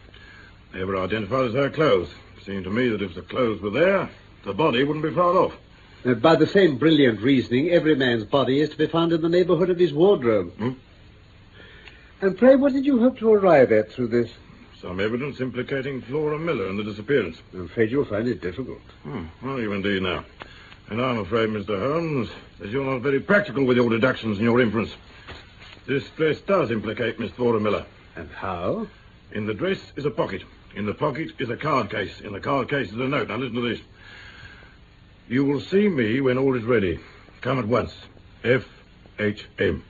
They 0.74 0.84
were 0.84 0.98
identified 0.98 1.50
as 1.50 1.54
her 1.54 1.70
clothes. 1.70 2.10
It 2.38 2.46
seemed 2.46 2.64
to 2.64 2.70
me 2.70 2.90
that 2.90 3.02
if 3.02 3.16
the 3.16 3.22
clothes 3.22 3.62
were 3.62 3.72
there, 3.72 4.10
the 4.46 4.54
body 4.54 4.84
wouldn't 4.84 5.06
be 5.06 5.14
far 5.14 5.38
off. 5.38 5.54
Uh, 6.06 6.14
by 6.14 6.36
the 6.36 6.48
same 6.48 6.78
brilliant 6.78 7.22
reasoning, 7.22 7.70
every 7.70 7.96
man's 7.96 8.24
body 8.24 8.60
is 8.60 8.70
to 8.70 8.78
be 8.78 8.88
found 8.88 9.14
in 9.14 9.22
the 9.22 9.30
neighborhood 9.30 9.70
of 9.70 9.78
his 9.78 9.94
wardrobe. 9.94 10.52
Hmm? 10.54 10.72
And 12.22 12.38
pray, 12.38 12.56
what 12.56 12.74
did 12.74 12.86
you 12.86 13.00
hope 13.00 13.20
to 13.20 13.32
arrive 13.34 13.72
at 13.72 13.92
through 13.92 14.08
this? 14.08 14.30
Some 14.82 15.00
evidence 15.00 15.40
implicating 15.40 16.02
Flora 16.02 16.40
Miller 16.40 16.68
in 16.68 16.78
the 16.78 16.84
disappearance. 16.84 17.38
I'm 17.54 17.66
afraid 17.66 17.92
you'll 17.92 18.06
find 18.06 18.28
it 18.28 18.42
difficult. 18.42 18.82
Hmm, 19.04 19.26
are 19.44 19.60
you 19.60 19.74
indeed 19.74 20.02
now? 20.02 20.26
And 20.92 21.02
I'm 21.02 21.20
afraid, 21.20 21.48
Mr. 21.48 21.80
Holmes, 21.80 22.30
that 22.60 22.70
you're 22.70 22.84
not 22.84 23.00
very 23.00 23.22
practical 23.22 23.64
with 23.64 23.78
your 23.78 23.90
deductions 23.90 24.40
and 24.40 24.46
your 24.46 24.60
inference. 24.60 24.94
This 25.88 26.04
dress 26.18 26.42
does 26.42 26.70
implicate 26.70 27.18
Miss 27.18 27.32
Flora 27.32 27.62
Miller. 27.62 27.86
And 28.18 28.30
how? 28.32 28.88
In 29.32 29.46
the 29.46 29.54
dress 29.54 29.80
is 29.96 30.04
a 30.04 30.12
pocket. 30.12 30.44
In 30.76 30.86
the 30.86 30.94
pocket 30.94 31.32
is 31.40 31.50
a 31.50 31.56
card 31.56 31.90
case. 31.90 32.20
In 32.20 32.34
the 32.34 32.42
card 32.42 32.70
case 32.70 32.90
is 32.90 33.00
a 33.00 33.08
note. 33.08 33.30
Now 33.30 33.38
listen 33.38 33.56
to 33.56 33.70
this. 33.70 33.80
You 35.30 35.46
will 35.46 35.62
see 35.62 35.88
me 35.88 36.20
when 36.20 36.38
all 36.38 36.58
is 36.58 36.64
ready. 36.66 37.00
Come 37.40 37.58
at 37.58 37.70
once. 37.70 37.94
F 38.44 38.66
H 39.18 39.46
M. 39.60 39.86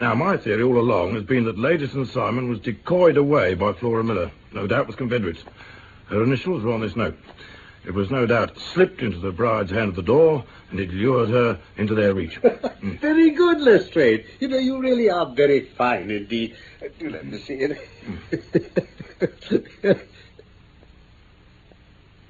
Now, 0.00 0.14
my 0.14 0.36
theory 0.36 0.62
all 0.62 0.78
along 0.78 1.14
has 1.14 1.24
been 1.24 1.46
that 1.46 1.58
Lady 1.58 1.88
St. 1.88 2.06
Simon 2.06 2.48
was 2.48 2.60
decoyed 2.60 3.16
away 3.16 3.54
by 3.54 3.72
Flora 3.72 4.04
Miller, 4.04 4.30
no 4.52 4.68
doubt 4.68 4.86
with 4.86 4.98
Confederates. 4.98 5.42
Her 6.06 6.22
initials 6.22 6.62
were 6.62 6.74
on 6.74 6.80
this 6.80 6.94
note. 6.94 7.18
It 7.84 7.92
was 7.92 8.10
no 8.10 8.24
doubt 8.24 8.58
slipped 8.58 9.02
into 9.02 9.18
the 9.18 9.30
bride's 9.30 9.70
hand 9.70 9.90
at 9.90 9.96
the 9.96 10.02
door, 10.02 10.44
and 10.70 10.80
it 10.80 10.90
lured 10.90 11.28
her 11.28 11.58
into 11.76 11.94
their 11.94 12.14
reach. 12.14 12.38
Very 12.82 13.30
good, 13.30 13.60
Lestrade. 13.60 14.24
You 14.40 14.48
know, 14.48 14.58
you 14.58 14.80
really 14.80 15.10
are 15.10 15.26
very 15.26 15.66
fine 15.66 16.10
indeed. 16.10 16.56
Do 16.98 17.10
let 17.10 17.26
me 17.26 17.38
see 17.38 17.58
it. 17.60 17.78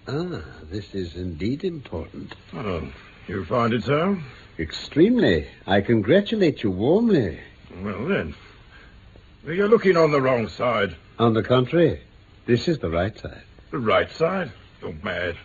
ah, 0.09 0.43
this 0.71 0.93
is 0.95 1.15
indeed 1.15 1.63
important. 1.63 2.35
oh, 2.55 2.93
you 3.29 3.45
find 3.45 3.73
it 3.73 3.85
so? 3.85 4.19
Extremely. 4.59 5.47
I 5.67 5.81
congratulate 5.81 6.65
you 6.65 6.71
warmly. 6.73 7.39
Well, 7.81 8.07
then. 8.07 8.35
You're 9.47 9.69
looking 9.69 9.97
on 9.97 10.11
the 10.11 10.21
wrong 10.21 10.49
side. 10.49 10.97
On 11.19 11.33
the 11.33 11.43
contrary, 11.43 12.01
this 12.47 12.67
is 12.67 12.79
the 12.79 12.91
right 12.91 13.17
side. 13.19 13.43
The 13.71 13.79
right 13.79 14.11
side? 14.11 14.51
Mad. 14.93 15.37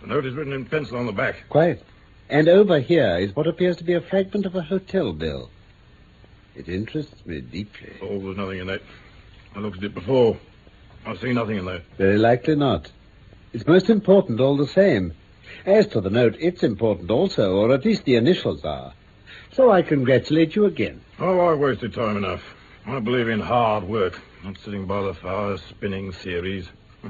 The 0.00 0.06
note 0.06 0.26
is 0.26 0.34
written 0.34 0.52
in 0.52 0.64
pencil 0.64 0.98
on 0.98 1.06
the 1.06 1.12
back. 1.12 1.44
Quite. 1.48 1.82
And 2.28 2.48
over 2.48 2.78
here 2.78 3.18
is 3.18 3.34
what 3.36 3.46
appears 3.46 3.76
to 3.76 3.84
be 3.84 3.94
a 3.94 4.00
fragment 4.00 4.46
of 4.46 4.54
a 4.54 4.62
hotel 4.62 5.12
bill. 5.12 5.50
It 6.54 6.68
interests 6.68 7.26
me 7.26 7.40
deeply. 7.40 7.92
Oh, 8.00 8.18
there's 8.20 8.36
nothing 8.36 8.60
in 8.60 8.66
that. 8.68 8.82
I 9.54 9.58
looked 9.58 9.78
at 9.78 9.84
it 9.84 9.94
before. 9.94 10.36
I 11.04 11.16
see 11.16 11.32
nothing 11.32 11.58
in 11.58 11.64
there. 11.64 11.82
Very 11.98 12.18
likely 12.18 12.54
not. 12.54 12.90
It's 13.52 13.66
most 13.66 13.90
important 13.90 14.40
all 14.40 14.56
the 14.56 14.66
same. 14.66 15.12
As 15.66 15.86
to 15.88 16.00
the 16.00 16.10
note, 16.10 16.36
it's 16.40 16.62
important 16.62 17.10
also, 17.10 17.56
or 17.56 17.72
at 17.72 17.84
least 17.84 18.04
the 18.04 18.16
initials 18.16 18.64
are. 18.64 18.92
So 19.52 19.70
I 19.70 19.82
congratulate 19.82 20.56
you 20.56 20.64
again. 20.64 21.00
Oh, 21.18 21.40
I've 21.46 21.58
wasted 21.58 21.94
time 21.94 22.16
enough. 22.16 22.42
I 22.86 22.98
believe 23.00 23.28
in 23.28 23.40
hard 23.40 23.84
work, 23.84 24.20
not 24.42 24.58
sitting 24.58 24.86
by 24.86 25.02
the 25.02 25.14
fire 25.14 25.56
spinning 25.56 26.12
theories. 26.12 26.68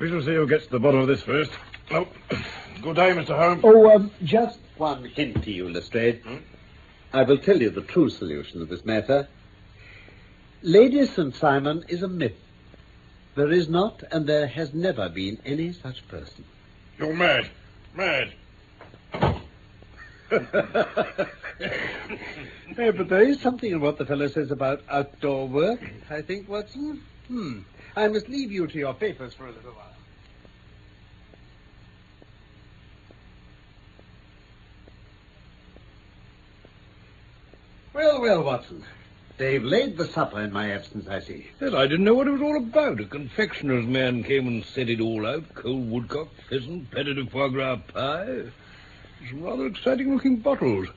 We 0.00 0.08
shall 0.08 0.22
see 0.22 0.34
who 0.34 0.46
gets 0.46 0.64
to 0.64 0.70
the 0.70 0.80
bottom 0.80 1.00
of 1.00 1.08
this 1.08 1.22
first. 1.22 1.50
Oh, 1.90 2.08
good 2.80 2.96
day, 2.96 3.10
Mr. 3.10 3.36
Holmes. 3.36 3.60
Oh, 3.62 3.94
um, 3.94 4.10
just 4.24 4.58
one 4.78 5.04
hint 5.04 5.44
to 5.44 5.52
you, 5.52 5.68
Lestrade. 5.68 6.22
I 7.12 7.22
will 7.22 7.36
tell 7.36 7.60
you 7.60 7.68
the 7.68 7.82
true 7.82 8.08
solution 8.08 8.62
of 8.62 8.70
this 8.70 8.82
matter. 8.86 9.28
Lady 10.62 11.06
St. 11.06 11.34
Simon 11.34 11.84
is 11.88 12.02
a 12.02 12.08
myth. 12.08 12.32
There 13.34 13.52
is 13.52 13.68
not, 13.68 14.02
and 14.10 14.26
there 14.26 14.46
has 14.46 14.72
never 14.72 15.10
been 15.10 15.38
any 15.44 15.72
such 15.72 16.08
person. 16.08 16.44
You're 16.98 17.14
mad. 17.14 17.50
Mad. 17.94 18.32
Yeah, 22.78 22.92
but 22.92 23.08
there 23.08 23.22
is 23.22 23.40
something 23.40 23.70
in 23.70 23.80
what 23.80 23.98
the 23.98 24.06
fellow 24.06 24.28
says 24.28 24.50
about 24.50 24.82
outdoor 24.88 25.48
work, 25.48 25.80
I 26.08 26.22
think, 26.22 26.48
Watson. 26.48 27.02
Hmm. 27.28 27.58
I 27.94 28.08
must 28.08 28.28
leave 28.28 28.50
you 28.50 28.66
to 28.68 28.78
your 28.78 28.94
papers 28.94 29.34
for 29.34 29.48
a 29.48 29.52
little 29.52 29.72
while. 29.72 29.89
Well, 37.92 38.20
well, 38.20 38.42
Watson. 38.42 38.84
They've 39.36 39.64
laid 39.64 39.96
the 39.96 40.04
supper 40.04 40.40
in 40.40 40.52
my 40.52 40.70
absence, 40.70 41.08
I 41.08 41.20
see. 41.20 41.48
Well, 41.60 41.76
I 41.76 41.86
didn't 41.86 42.04
know 42.04 42.14
what 42.14 42.28
it 42.28 42.32
was 42.32 42.42
all 42.42 42.56
about. 42.58 43.00
A 43.00 43.06
confectioner's 43.06 43.86
man 43.86 44.22
came 44.22 44.46
and 44.46 44.64
set 44.64 44.90
it 44.90 45.00
all 45.00 45.26
out. 45.26 45.54
Cold 45.54 45.90
woodcock, 45.90 46.28
pheasant, 46.48 46.90
pâté 46.90 47.14
de 47.14 47.24
foie 47.24 47.48
gras 47.48 47.76
pie. 47.88 48.42
Some 49.28 49.42
rather 49.42 49.66
exciting-looking 49.66 50.36
bottles. 50.36 50.88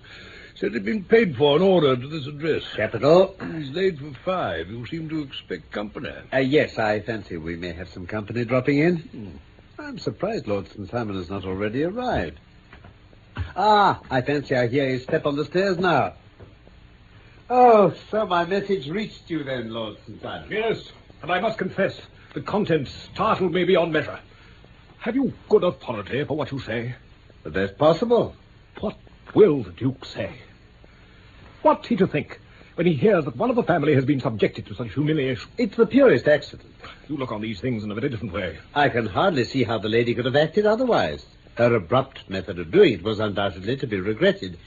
Said 0.56 0.74
they'd 0.74 0.86
been 0.86 1.04
paid 1.04 1.36
for 1.36 1.56
and 1.56 1.64
ordered 1.64 2.02
to 2.02 2.08
this 2.08 2.28
address. 2.28 2.64
Capital. 2.76 3.36
He's 3.56 3.72
laid 3.72 3.98
for 4.00 4.12
five. 4.24 4.70
You 4.70 4.86
seem 4.86 5.10
to 5.10 5.22
expect 5.22 5.72
company. 5.72 6.12
Uh, 6.32 6.38
yes, 6.38 6.78
I 6.78 7.00
fancy 7.00 7.38
we 7.38 7.56
may 7.56 7.72
have 7.72 7.90
some 7.90 8.06
company 8.06 8.46
dropping 8.46 8.80
in. 8.80 9.40
I'm 9.80 9.98
surprised 9.98 10.48
Lord 10.48 10.68
St. 10.68 10.90
Simon 10.92 11.16
has 11.16 11.30
not 11.30 11.46
already 11.46 11.84
arrived. 11.84 12.40
Ah, 13.56 14.00
I 14.12 14.22
fancy 14.22 14.56
I 14.56 14.68
hear 14.68 14.88
his 14.88 15.04
step 15.04 15.26
on 15.26 15.36
the 15.36 15.46
stairs 15.46 15.80
now. 15.80 16.14
Oh, 17.50 17.94
so 18.10 18.26
my 18.26 18.46
message 18.46 18.88
reached 18.88 19.30
you 19.30 19.44
then, 19.44 19.70
Lord 19.70 19.98
St. 20.06 20.22
Simon. 20.22 20.50
Yes, 20.52 20.92
and 21.22 21.32
I 21.32 21.40
must 21.40 21.58
confess, 21.58 22.00
the 22.34 22.42
contents 22.42 22.92
startled 23.14 23.54
me 23.54 23.66
beyond 23.66 23.92
measure. 23.92 24.20
Have 25.00 25.16
you 25.16 25.34
good 25.50 25.64
authority 25.64 26.24
for 26.24 26.38
what 26.38 26.52
you 26.52 26.60
say? 26.60 26.96
But 27.44 27.54
that's 27.54 27.74
possible. 27.74 28.36
What 28.80 28.96
will 29.36 29.64
the 29.64 29.72
Duke 29.72 30.06
say? 30.06 30.32
What's 31.62 31.88
he 31.88 31.98
to 31.98 32.08
think 32.08 32.40
when 32.76 32.88
he 32.88 32.94
hears 32.94 33.26
that 33.26 33.36
one 33.36 33.50
of 33.50 33.56
the 33.56 33.64
family 33.64 33.94
has 33.96 34.06
been 34.06 34.22
subjected 34.22 34.66
to 34.68 34.76
such 34.76 34.94
humiliation? 34.94 35.50
It's 35.58 35.76
the 35.76 35.86
purest 35.86 36.28
accident. 36.28 36.74
You 37.10 37.18
look 37.18 37.34
on 37.34 37.42
these 37.42 37.60
things 37.60 37.84
in 37.84 37.92
a 37.92 37.96
very 37.96 38.10
different 38.10 38.34
way. 38.34 38.58
I 38.74 38.88
can 38.88 39.06
hardly 39.06 39.44
see 39.44 39.64
how 39.64 39.78
the 39.78 39.90
lady 39.90 40.16
could 40.16 40.26
have 40.26 40.36
acted 40.36 40.66
otherwise. 40.66 41.26
Her 41.56 41.76
abrupt 41.76 42.30
method 42.30 42.58
of 42.58 42.72
doing 42.72 42.94
it 42.94 43.04
was 43.04 43.20
undoubtedly 43.20 43.78
to 43.78 43.88
be 43.88 44.00
regretted. 44.00 44.58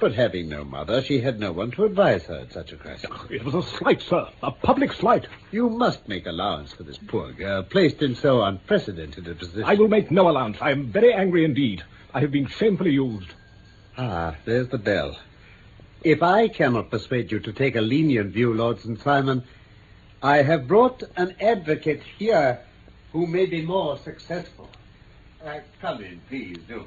But 0.00 0.14
having 0.14 0.48
no 0.48 0.64
mother, 0.64 1.02
she 1.02 1.20
had 1.20 1.40
no 1.40 1.50
one 1.50 1.72
to 1.72 1.84
advise 1.84 2.22
her 2.24 2.36
at 2.40 2.52
such 2.52 2.72
a 2.72 2.76
crisis. 2.76 3.10
It 3.30 3.44
was 3.44 3.54
a 3.54 3.62
slight, 3.62 4.00
sir. 4.00 4.28
A 4.44 4.52
public 4.52 4.92
slight. 4.92 5.26
You 5.50 5.68
must 5.68 6.06
make 6.06 6.26
allowance 6.26 6.72
for 6.72 6.84
this 6.84 6.98
poor 6.98 7.32
girl, 7.32 7.64
placed 7.64 8.00
in 8.00 8.14
so 8.14 8.42
unprecedented 8.42 9.26
a 9.26 9.34
position. 9.34 9.64
I 9.64 9.74
will 9.74 9.88
make 9.88 10.12
no 10.12 10.28
allowance. 10.30 10.58
I 10.60 10.70
am 10.70 10.86
very 10.86 11.12
angry 11.12 11.44
indeed. 11.44 11.82
I 12.14 12.20
have 12.20 12.30
been 12.30 12.46
shamefully 12.46 12.92
used. 12.92 13.34
Ah, 13.96 14.36
there's 14.44 14.68
the 14.68 14.78
bell. 14.78 15.18
If 16.04 16.22
I 16.22 16.46
cannot 16.46 16.90
persuade 16.90 17.32
you 17.32 17.40
to 17.40 17.52
take 17.52 17.74
a 17.74 17.80
lenient 17.80 18.32
view, 18.32 18.54
Lord 18.54 18.78
St. 18.78 19.00
Simon, 19.00 19.42
I 20.22 20.42
have 20.42 20.68
brought 20.68 21.02
an 21.16 21.34
advocate 21.40 22.02
here 22.18 22.60
who 23.12 23.26
may 23.26 23.46
be 23.46 23.62
more 23.62 23.98
successful. 23.98 24.68
Uh, 25.44 25.58
come 25.80 26.04
in, 26.04 26.20
please, 26.28 26.58
do. 26.68 26.86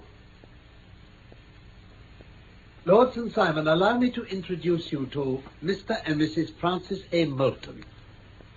Lord 2.83 3.13
St. 3.13 3.31
Simon, 3.31 3.67
allow 3.67 3.95
me 3.95 4.09
to 4.09 4.23
introduce 4.23 4.91
you 4.91 5.05
to 5.11 5.43
Mr. 5.63 6.01
and 6.05 6.19
Mrs. 6.19 6.51
Francis 6.55 7.01
A. 7.11 7.25
Moulton. 7.25 7.85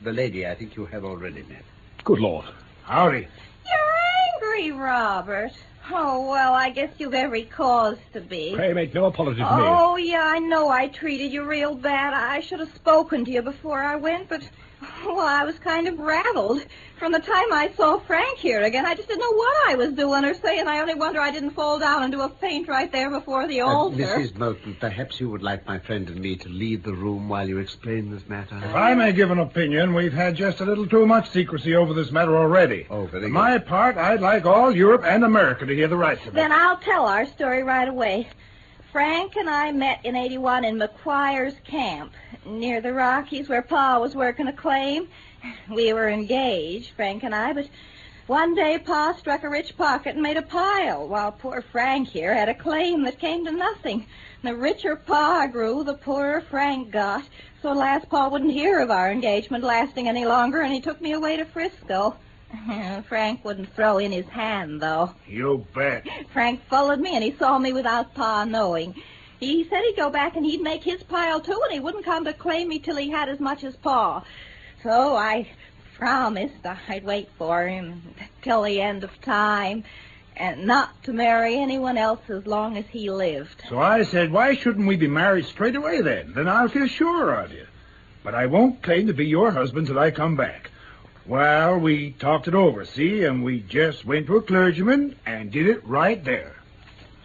The 0.00 0.14
lady 0.14 0.46
I 0.46 0.54
think 0.54 0.76
you 0.76 0.86
have 0.86 1.04
already 1.04 1.42
met. 1.42 1.62
Good 2.04 2.20
Lord. 2.20 2.46
Howdy. 2.84 3.28
You're 3.66 4.54
angry, 4.54 4.72
Robert. 4.72 5.52
Oh, 5.90 6.30
well, 6.30 6.54
I 6.54 6.70
guess 6.70 6.90
you've 6.96 7.12
every 7.12 7.42
cause 7.44 7.98
to 8.14 8.22
be. 8.22 8.54
Pray 8.54 8.72
make 8.72 8.94
no 8.94 9.04
apology 9.04 9.40
to 9.40 9.44
me. 9.44 9.62
Oh, 9.62 9.96
yeah, 9.96 10.24
I 10.24 10.38
know 10.38 10.70
I 10.70 10.88
treated 10.88 11.30
you 11.30 11.44
real 11.44 11.74
bad. 11.74 12.14
I 12.14 12.40
should 12.40 12.60
have 12.60 12.74
spoken 12.74 13.26
to 13.26 13.30
you 13.30 13.42
before 13.42 13.82
I 13.82 13.96
went, 13.96 14.30
but, 14.30 14.48
well, 15.06 15.20
I 15.26 15.44
was 15.44 15.58
kind 15.58 15.86
of 15.88 15.98
rattled. 15.98 16.64
From 16.98 17.10
the 17.12 17.18
time 17.18 17.52
I 17.52 17.70
saw 17.76 17.98
Frank 17.98 18.38
here 18.38 18.62
again, 18.62 18.86
I 18.86 18.94
just 18.94 19.08
didn't 19.08 19.20
know 19.20 19.32
what 19.36 19.68
I 19.70 19.74
was 19.74 19.92
doing 19.92 20.24
or 20.24 20.32
saying. 20.34 20.68
I 20.68 20.78
only 20.80 20.94
wonder 20.94 21.20
I 21.20 21.30
didn't 21.32 21.50
fall 21.50 21.78
down 21.78 22.04
into 22.04 22.20
a 22.22 22.28
faint 22.28 22.68
right 22.68 22.90
there 22.90 23.10
before 23.10 23.46
the 23.48 23.60
Uh, 23.62 23.66
altar. 23.66 23.96
Mrs. 23.96 24.36
Moulton, 24.38 24.76
perhaps 24.80 25.20
you 25.20 25.28
would 25.28 25.42
like 25.42 25.66
my 25.66 25.78
friend 25.80 26.08
and 26.08 26.20
me 26.20 26.36
to 26.36 26.48
leave 26.48 26.82
the 26.84 26.94
room 26.94 27.28
while 27.28 27.48
you 27.48 27.58
explain 27.58 28.10
this 28.10 28.26
matter. 28.28 28.56
If 28.64 28.74
I 28.74 28.94
may 28.94 29.12
give 29.12 29.30
an 29.32 29.40
opinion, 29.40 29.92
we've 29.92 30.12
had 30.12 30.36
just 30.36 30.60
a 30.60 30.64
little 30.64 30.86
too 30.86 31.04
much 31.06 31.30
secrecy 31.30 31.74
over 31.74 31.92
this 31.92 32.10
matter 32.12 32.36
already. 32.36 32.86
Oh, 32.88 33.06
very 33.06 33.08
For 33.24 33.28
good. 33.28 33.32
my 33.32 33.58
part, 33.58 33.96
I'd 33.96 34.20
like 34.20 34.46
all 34.46 34.74
Europe 34.74 35.02
and 35.04 35.24
America 35.24 35.66
to 35.66 35.74
hear 35.74 35.88
the 35.88 35.96
rights 35.96 36.22
of 36.22 36.28
it. 36.28 36.34
Then 36.34 36.52
I'll 36.52 36.78
tell 36.78 37.06
our 37.06 37.26
story 37.26 37.62
right 37.64 37.88
away. 37.88 38.28
Frank 38.94 39.34
and 39.34 39.50
I 39.50 39.72
met 39.72 40.04
in 40.04 40.14
81 40.14 40.64
in 40.64 40.78
McQuire's 40.78 41.56
camp 41.64 42.12
near 42.46 42.80
the 42.80 42.92
Rockies 42.92 43.48
where 43.48 43.60
Pa 43.60 43.98
was 43.98 44.14
working 44.14 44.46
a 44.46 44.52
claim. 44.52 45.08
We 45.68 45.92
were 45.92 46.08
engaged, 46.08 46.92
Frank 46.94 47.24
and 47.24 47.34
I, 47.34 47.54
but 47.54 47.68
one 48.28 48.54
day 48.54 48.78
Pa 48.78 49.12
struck 49.18 49.42
a 49.42 49.48
rich 49.48 49.76
pocket 49.76 50.14
and 50.14 50.22
made 50.22 50.36
a 50.36 50.42
pile, 50.42 51.08
while 51.08 51.32
poor 51.32 51.60
Frank 51.72 52.06
here 52.06 52.34
had 52.34 52.48
a 52.48 52.54
claim 52.54 53.02
that 53.02 53.18
came 53.18 53.44
to 53.46 53.50
nothing. 53.50 54.06
The 54.44 54.54
richer 54.54 54.94
Pa 54.94 55.48
grew, 55.48 55.82
the 55.82 55.94
poorer 55.94 56.40
Frank 56.42 56.92
got. 56.92 57.24
So 57.62 57.70
at 57.70 57.76
last 57.76 58.08
Pa 58.08 58.28
wouldn't 58.28 58.52
hear 58.52 58.78
of 58.78 58.92
our 58.92 59.10
engagement 59.10 59.64
lasting 59.64 60.06
any 60.06 60.24
longer, 60.24 60.60
and 60.60 60.72
he 60.72 60.80
took 60.80 61.00
me 61.00 61.14
away 61.14 61.36
to 61.36 61.44
Frisco. 61.44 62.14
Frank 63.08 63.44
wouldn't 63.44 63.74
throw 63.74 63.98
in 63.98 64.12
his 64.12 64.26
hand, 64.26 64.80
though. 64.80 65.12
You 65.26 65.66
bet. 65.74 66.06
Frank 66.32 66.62
followed 66.68 67.00
me, 67.00 67.14
and 67.14 67.24
he 67.24 67.34
saw 67.38 67.58
me 67.58 67.72
without 67.72 68.14
Pa 68.14 68.44
knowing. 68.44 68.94
He 69.40 69.64
said 69.68 69.82
he'd 69.82 69.96
go 69.96 70.10
back 70.10 70.36
and 70.36 70.46
he'd 70.46 70.62
make 70.62 70.82
his 70.82 71.02
pile, 71.02 71.40
too, 71.40 71.60
and 71.64 71.72
he 71.72 71.80
wouldn't 71.80 72.04
come 72.04 72.24
to 72.24 72.32
claim 72.32 72.68
me 72.68 72.78
till 72.78 72.96
he 72.96 73.10
had 73.10 73.28
as 73.28 73.40
much 73.40 73.64
as 73.64 73.76
Pa. 73.76 74.24
So 74.82 75.16
I 75.16 75.48
promised 75.96 76.66
I'd 76.88 77.04
wait 77.04 77.28
for 77.38 77.66
him 77.66 78.02
till 78.42 78.62
the 78.62 78.80
end 78.80 79.04
of 79.04 79.20
time 79.20 79.84
and 80.36 80.66
not 80.66 81.02
to 81.04 81.12
marry 81.12 81.56
anyone 81.56 81.96
else 81.96 82.20
as 82.28 82.46
long 82.46 82.76
as 82.76 82.84
he 82.90 83.10
lived. 83.10 83.62
So 83.68 83.78
I 83.78 84.02
said, 84.02 84.32
why 84.32 84.54
shouldn't 84.54 84.86
we 84.86 84.96
be 84.96 85.06
married 85.06 85.46
straight 85.46 85.76
away 85.76 86.00
then? 86.00 86.32
Then 86.34 86.48
I'll 86.48 86.68
feel 86.68 86.88
sure 86.88 87.32
of 87.32 87.52
you. 87.52 87.66
But 88.22 88.34
I 88.34 88.46
won't 88.46 88.82
claim 88.82 89.06
to 89.06 89.12
be 89.12 89.26
your 89.26 89.50
husband 89.50 89.86
till 89.86 89.98
I 89.98 90.10
come 90.10 90.34
back. 90.36 90.70
Well, 91.26 91.78
we 91.78 92.10
talked 92.12 92.48
it 92.48 92.54
over, 92.54 92.84
see, 92.84 93.24
and 93.24 93.42
we 93.42 93.60
just 93.60 94.04
went 94.04 94.26
to 94.26 94.36
a 94.36 94.42
clergyman 94.42 95.16
and 95.24 95.50
did 95.50 95.66
it 95.66 95.86
right 95.86 96.22
there. 96.22 96.56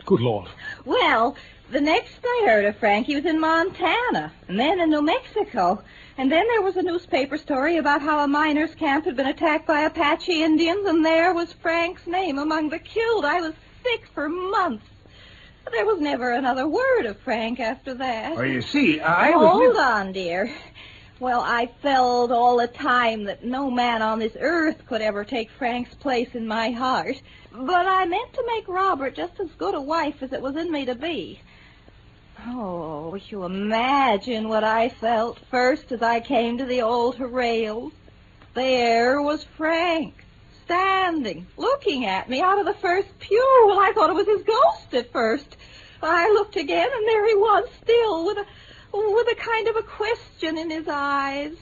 Good 0.05 0.21
Lord. 0.21 0.49
Well, 0.85 1.35
the 1.69 1.81
next 1.81 2.19
I 2.23 2.43
heard 2.45 2.65
of 2.65 2.77
Frank, 2.77 3.07
he 3.07 3.15
was 3.15 3.25
in 3.25 3.41
Montana, 3.41 4.31
and 4.47 4.57
then 4.57 4.79
in 4.79 4.89
New 4.89 5.01
Mexico. 5.01 5.83
And 6.17 6.31
then 6.31 6.47
there 6.47 6.61
was 6.61 6.77
a 6.77 6.81
newspaper 6.81 7.37
story 7.37 7.77
about 7.77 8.01
how 8.01 8.23
a 8.23 8.27
miners' 8.27 8.73
camp 8.73 9.05
had 9.05 9.17
been 9.17 9.27
attacked 9.27 9.67
by 9.67 9.81
Apache 9.81 10.43
Indians, 10.43 10.87
and 10.87 11.05
there 11.05 11.33
was 11.33 11.51
Frank's 11.53 12.07
name 12.07 12.39
among 12.39 12.69
the 12.69 12.79
killed. 12.79 13.25
I 13.25 13.41
was 13.41 13.53
sick 13.83 14.07
for 14.13 14.29
months. 14.29 14.85
There 15.71 15.85
was 15.85 15.99
never 15.99 16.31
another 16.31 16.67
word 16.67 17.05
of 17.05 17.19
Frank 17.19 17.59
after 17.59 17.93
that. 17.93 18.35
Well, 18.35 18.45
you 18.45 18.61
see, 18.61 18.99
I 18.99 19.35
was... 19.35 19.47
Hold 19.47 19.77
on, 19.77 20.11
dear. 20.13 20.51
Well, 21.19 21.41
I 21.41 21.69
felt 21.81 22.31
all 22.31 22.55
the 22.55 22.67
time 22.67 23.25
that 23.25 23.43
no 23.43 23.69
man 23.69 24.01
on 24.01 24.19
this 24.19 24.37
earth 24.39 24.85
could 24.85 25.01
ever 25.01 25.25
take 25.25 25.51
Frank's 25.51 25.93
place 25.93 26.33
in 26.33 26.47
my 26.47 26.71
heart. 26.71 27.21
But 27.51 27.85
I 27.85 28.05
meant 28.05 28.33
to 28.33 28.43
make 28.47 28.69
Robert 28.69 29.15
just 29.15 29.37
as 29.41 29.49
good 29.57 29.75
a 29.75 29.81
wife 29.81 30.23
as 30.23 30.31
it 30.31 30.41
was 30.41 30.55
in 30.55 30.71
me 30.71 30.85
to 30.85 30.95
be. 30.95 31.41
Oh, 32.47 33.09
would 33.09 33.29
you 33.29 33.43
imagine 33.43 34.47
what 34.47 34.63
I 34.63 34.87
felt 34.87 35.39
first 35.51 35.91
as 35.91 36.01
I 36.01 36.21
came 36.21 36.57
to 36.57 36.65
the 36.65 36.79
altar 36.79 37.27
rails. 37.27 37.91
There 38.53 39.21
was 39.21 39.43
Frank, 39.43 40.23
standing, 40.63 41.47
looking 41.57 42.05
at 42.05 42.29
me 42.29 42.39
out 42.39 42.59
of 42.59 42.65
the 42.65 42.73
first 42.75 43.09
pew. 43.19 43.65
Well, 43.67 43.79
I 43.79 43.91
thought 43.91 44.09
it 44.09 44.13
was 44.13 44.25
his 44.25 44.43
ghost 44.43 44.93
at 44.93 45.11
first. 45.11 45.57
I 46.01 46.29
looked 46.29 46.55
again, 46.55 46.89
and 46.93 47.07
there 47.09 47.27
he 47.27 47.35
was, 47.35 47.67
still, 47.83 48.25
with 48.25 48.37
a 48.37 48.45
with 48.93 49.27
a 49.31 49.35
kind 49.35 49.67
of 49.67 49.75
a 49.75 49.83
question 49.83 50.57
in 50.57 50.69
his 50.69 50.87
eyes. 50.87 51.55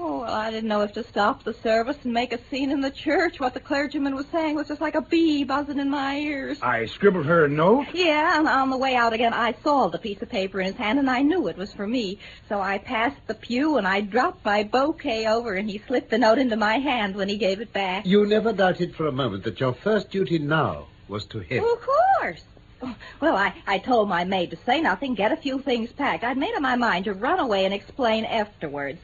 Oh, 0.00 0.20
well, 0.20 0.32
I 0.32 0.52
didn't 0.52 0.68
know 0.68 0.82
if 0.82 0.92
to 0.92 1.02
stop 1.02 1.42
the 1.42 1.54
service 1.54 1.96
and 2.04 2.12
make 2.12 2.32
a 2.32 2.38
scene 2.50 2.70
in 2.70 2.80
the 2.80 2.90
church. 2.90 3.40
What 3.40 3.52
the 3.52 3.58
clergyman 3.60 4.14
was 4.14 4.26
saying 4.30 4.54
was 4.54 4.68
just 4.68 4.80
like 4.80 4.94
a 4.94 5.00
bee 5.00 5.42
buzzing 5.42 5.80
in 5.80 5.90
my 5.90 6.18
ears. 6.18 6.58
I 6.62 6.86
scribbled 6.86 7.26
her 7.26 7.46
a 7.46 7.48
note. 7.48 7.88
Yeah, 7.92 8.38
and 8.38 8.46
on 8.46 8.70
the 8.70 8.76
way 8.76 8.94
out 8.94 9.12
again, 9.12 9.34
I 9.34 9.56
saw 9.64 9.88
the 9.88 9.98
piece 9.98 10.22
of 10.22 10.28
paper 10.28 10.60
in 10.60 10.66
his 10.66 10.76
hand, 10.76 11.00
and 11.00 11.10
I 11.10 11.22
knew 11.22 11.48
it 11.48 11.56
was 11.56 11.72
for 11.72 11.84
me. 11.84 12.20
So 12.48 12.60
I 12.60 12.78
passed 12.78 13.26
the 13.26 13.34
pew, 13.34 13.76
and 13.76 13.88
I 13.88 14.00
dropped 14.00 14.44
my 14.44 14.62
bouquet 14.62 15.26
over, 15.26 15.54
and 15.54 15.68
he 15.68 15.82
slipped 15.88 16.10
the 16.10 16.18
note 16.18 16.38
into 16.38 16.56
my 16.56 16.78
hand 16.78 17.16
when 17.16 17.28
he 17.28 17.36
gave 17.36 17.60
it 17.60 17.72
back. 17.72 18.06
You 18.06 18.24
never 18.24 18.52
doubted 18.52 18.94
for 18.94 19.08
a 19.08 19.12
moment 19.12 19.42
that 19.44 19.58
your 19.58 19.74
first 19.74 20.10
duty 20.10 20.38
now 20.38 20.86
was 21.08 21.26
to 21.26 21.40
him. 21.40 21.64
Well, 21.64 21.74
of 21.74 21.80
course. 21.80 22.44
Oh, 22.80 22.94
Well, 23.20 23.36
I, 23.36 23.54
I 23.66 23.78
told 23.78 24.08
my 24.08 24.24
maid 24.24 24.50
to 24.50 24.56
say 24.64 24.80
nothing, 24.80 25.14
get 25.14 25.32
a 25.32 25.36
few 25.36 25.58
things 25.60 25.90
packed. 25.92 26.22
I'd 26.24 26.38
made 26.38 26.54
up 26.54 26.62
my 26.62 26.76
mind 26.76 27.06
to 27.06 27.12
run 27.14 27.40
away 27.40 27.64
and 27.64 27.74
explain 27.74 28.24
afterwards. 28.24 29.00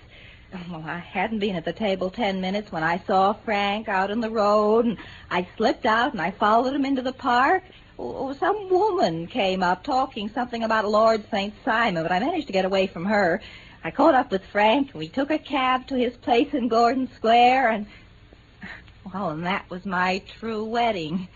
Well, 0.70 0.84
I 0.87 0.98
hadn't 0.98 1.40
been 1.40 1.56
at 1.56 1.64
the 1.64 1.72
table 1.72 2.10
ten 2.10 2.40
minutes 2.40 2.70
when 2.70 2.84
I 2.84 2.98
saw 3.06 3.32
Frank 3.32 3.88
out 3.88 4.12
in 4.12 4.20
the 4.20 4.30
road, 4.30 4.84
and 4.84 4.98
I 5.28 5.48
slipped 5.56 5.84
out 5.84 6.12
and 6.12 6.22
I 6.22 6.30
followed 6.30 6.74
him 6.74 6.84
into 6.84 7.02
the 7.02 7.12
park. 7.12 7.64
Oh, 7.98 8.32
some 8.34 8.70
woman 8.70 9.26
came 9.26 9.64
up 9.64 9.82
talking 9.82 10.28
something 10.28 10.62
about 10.62 10.88
Lord 10.88 11.24
St. 11.30 11.52
Simon, 11.64 12.04
but 12.04 12.12
I 12.12 12.20
managed 12.20 12.46
to 12.46 12.52
get 12.52 12.64
away 12.64 12.87
from 12.87 13.04
her. 13.06 13.40
I 13.82 13.90
caught 13.90 14.14
up 14.14 14.30
with 14.30 14.44
Frank, 14.46 14.92
and 14.92 15.00
we 15.00 15.08
took 15.08 15.30
a 15.30 15.38
cab 15.38 15.88
to 15.88 15.96
his 15.96 16.16
place 16.16 16.54
in 16.54 16.68
Gordon 16.68 17.08
Square, 17.16 17.70
and... 17.70 17.87
Well, 19.12 19.30
and 19.30 19.44
that 19.44 19.68
was 19.68 19.84
my 19.84 20.22
true 20.38 20.64
wedding. 20.64 21.28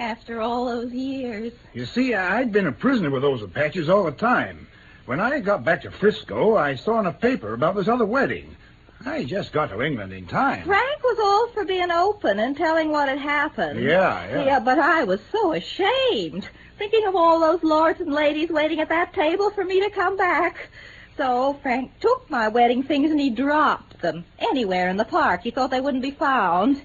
After 0.00 0.40
all 0.40 0.64
those 0.64 0.92
years. 0.92 1.52
You 1.74 1.84
see, 1.84 2.14
I'd 2.14 2.52
been 2.52 2.66
a 2.66 2.72
prisoner 2.72 3.10
with 3.10 3.20
those 3.20 3.42
Apaches 3.42 3.90
all 3.90 4.04
the 4.04 4.12
time. 4.12 4.66
When 5.04 5.20
I 5.20 5.40
got 5.40 5.62
back 5.62 5.82
to 5.82 5.90
Frisco, 5.90 6.56
I 6.56 6.74
saw 6.76 7.00
in 7.00 7.06
a 7.06 7.12
paper 7.12 7.52
about 7.52 7.76
this 7.76 7.86
other 7.86 8.06
wedding. 8.06 8.56
I 9.04 9.24
just 9.24 9.52
got 9.52 9.68
to 9.68 9.82
England 9.82 10.14
in 10.14 10.26
time. 10.26 10.64
Frank 10.64 11.02
was 11.02 11.18
all 11.18 11.48
for 11.48 11.66
being 11.66 11.90
open 11.90 12.38
and 12.38 12.56
telling 12.56 12.90
what 12.90 13.10
had 13.10 13.18
happened. 13.18 13.78
Yeah, 13.78 14.26
yeah. 14.26 14.44
Yeah, 14.46 14.60
but 14.60 14.78
I 14.78 15.04
was 15.04 15.20
so 15.30 15.52
ashamed. 15.52 16.48
Thinking 16.78 17.06
of 17.06 17.14
all 17.14 17.38
those 17.38 17.62
lords 17.62 18.00
and 18.00 18.10
ladies 18.10 18.48
waiting 18.48 18.80
at 18.80 18.88
that 18.88 19.12
table 19.12 19.50
for 19.50 19.64
me 19.64 19.80
to 19.80 19.90
come 19.90 20.16
back. 20.16 20.70
So 21.18 21.58
Frank 21.60 22.00
took 22.00 22.30
my 22.30 22.48
wedding 22.48 22.82
things 22.82 23.10
and 23.10 23.20
he 23.20 23.28
dropped 23.28 24.00
them 24.00 24.24
anywhere 24.38 24.88
in 24.88 24.96
the 24.96 25.04
park. 25.04 25.42
He 25.42 25.50
thought 25.50 25.70
they 25.70 25.82
wouldn't 25.82 26.02
be 26.02 26.10
found. 26.10 26.80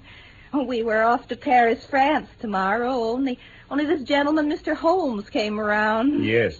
We 0.67 0.83
were 0.83 1.03
off 1.03 1.27
to 1.29 1.35
Paris, 1.35 1.85
France 1.85 2.29
tomorrow. 2.39 2.91
Only, 2.91 3.39
only 3.69 3.85
this 3.85 4.03
gentleman, 4.03 4.49
Mr. 4.49 4.75
Holmes, 4.75 5.29
came 5.29 5.59
around. 5.59 6.23
Yes. 6.23 6.57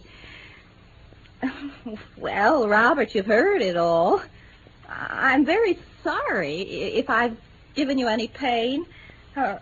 Well, 2.18 2.68
Robert, 2.68 3.14
you've 3.14 3.28
heard 3.28 3.62
it 3.62 3.78
all. 3.78 4.22
I- 4.90 5.34
I'm 5.34 5.46
very 5.46 5.78
sorry 6.04 6.62
if 6.62 7.10
I've 7.10 7.38
given 7.76 7.98
you 8.00 8.08
any 8.08 8.28
pain. 8.28 8.86
Uh, 9.36 9.58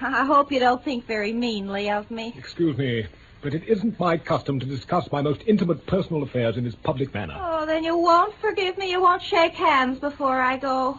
I 0.00 0.24
hope 0.24 0.50
you 0.50 0.58
don't 0.58 0.82
think 0.82 1.06
very 1.06 1.32
meanly 1.32 1.90
of 1.90 2.10
me. 2.10 2.34
Excuse 2.36 2.76
me, 2.76 3.06
but 3.42 3.54
it 3.54 3.64
isn't 3.64 3.98
my 4.00 4.16
custom 4.16 4.58
to 4.58 4.66
discuss 4.66 5.10
my 5.12 5.22
most 5.22 5.42
intimate 5.46 5.86
personal 5.86 6.22
affairs 6.22 6.56
in 6.56 6.64
this 6.64 6.74
public 6.74 7.14
manner. 7.14 7.36
Oh, 7.38 7.66
then 7.66 7.84
you 7.84 7.96
won't 7.96 8.34
forgive 8.40 8.76
me. 8.78 8.90
You 8.90 9.00
won't 9.00 9.22
shake 9.22 9.54
hands 9.54 9.98
before 10.00 10.40
I 10.40 10.56
go. 10.56 10.98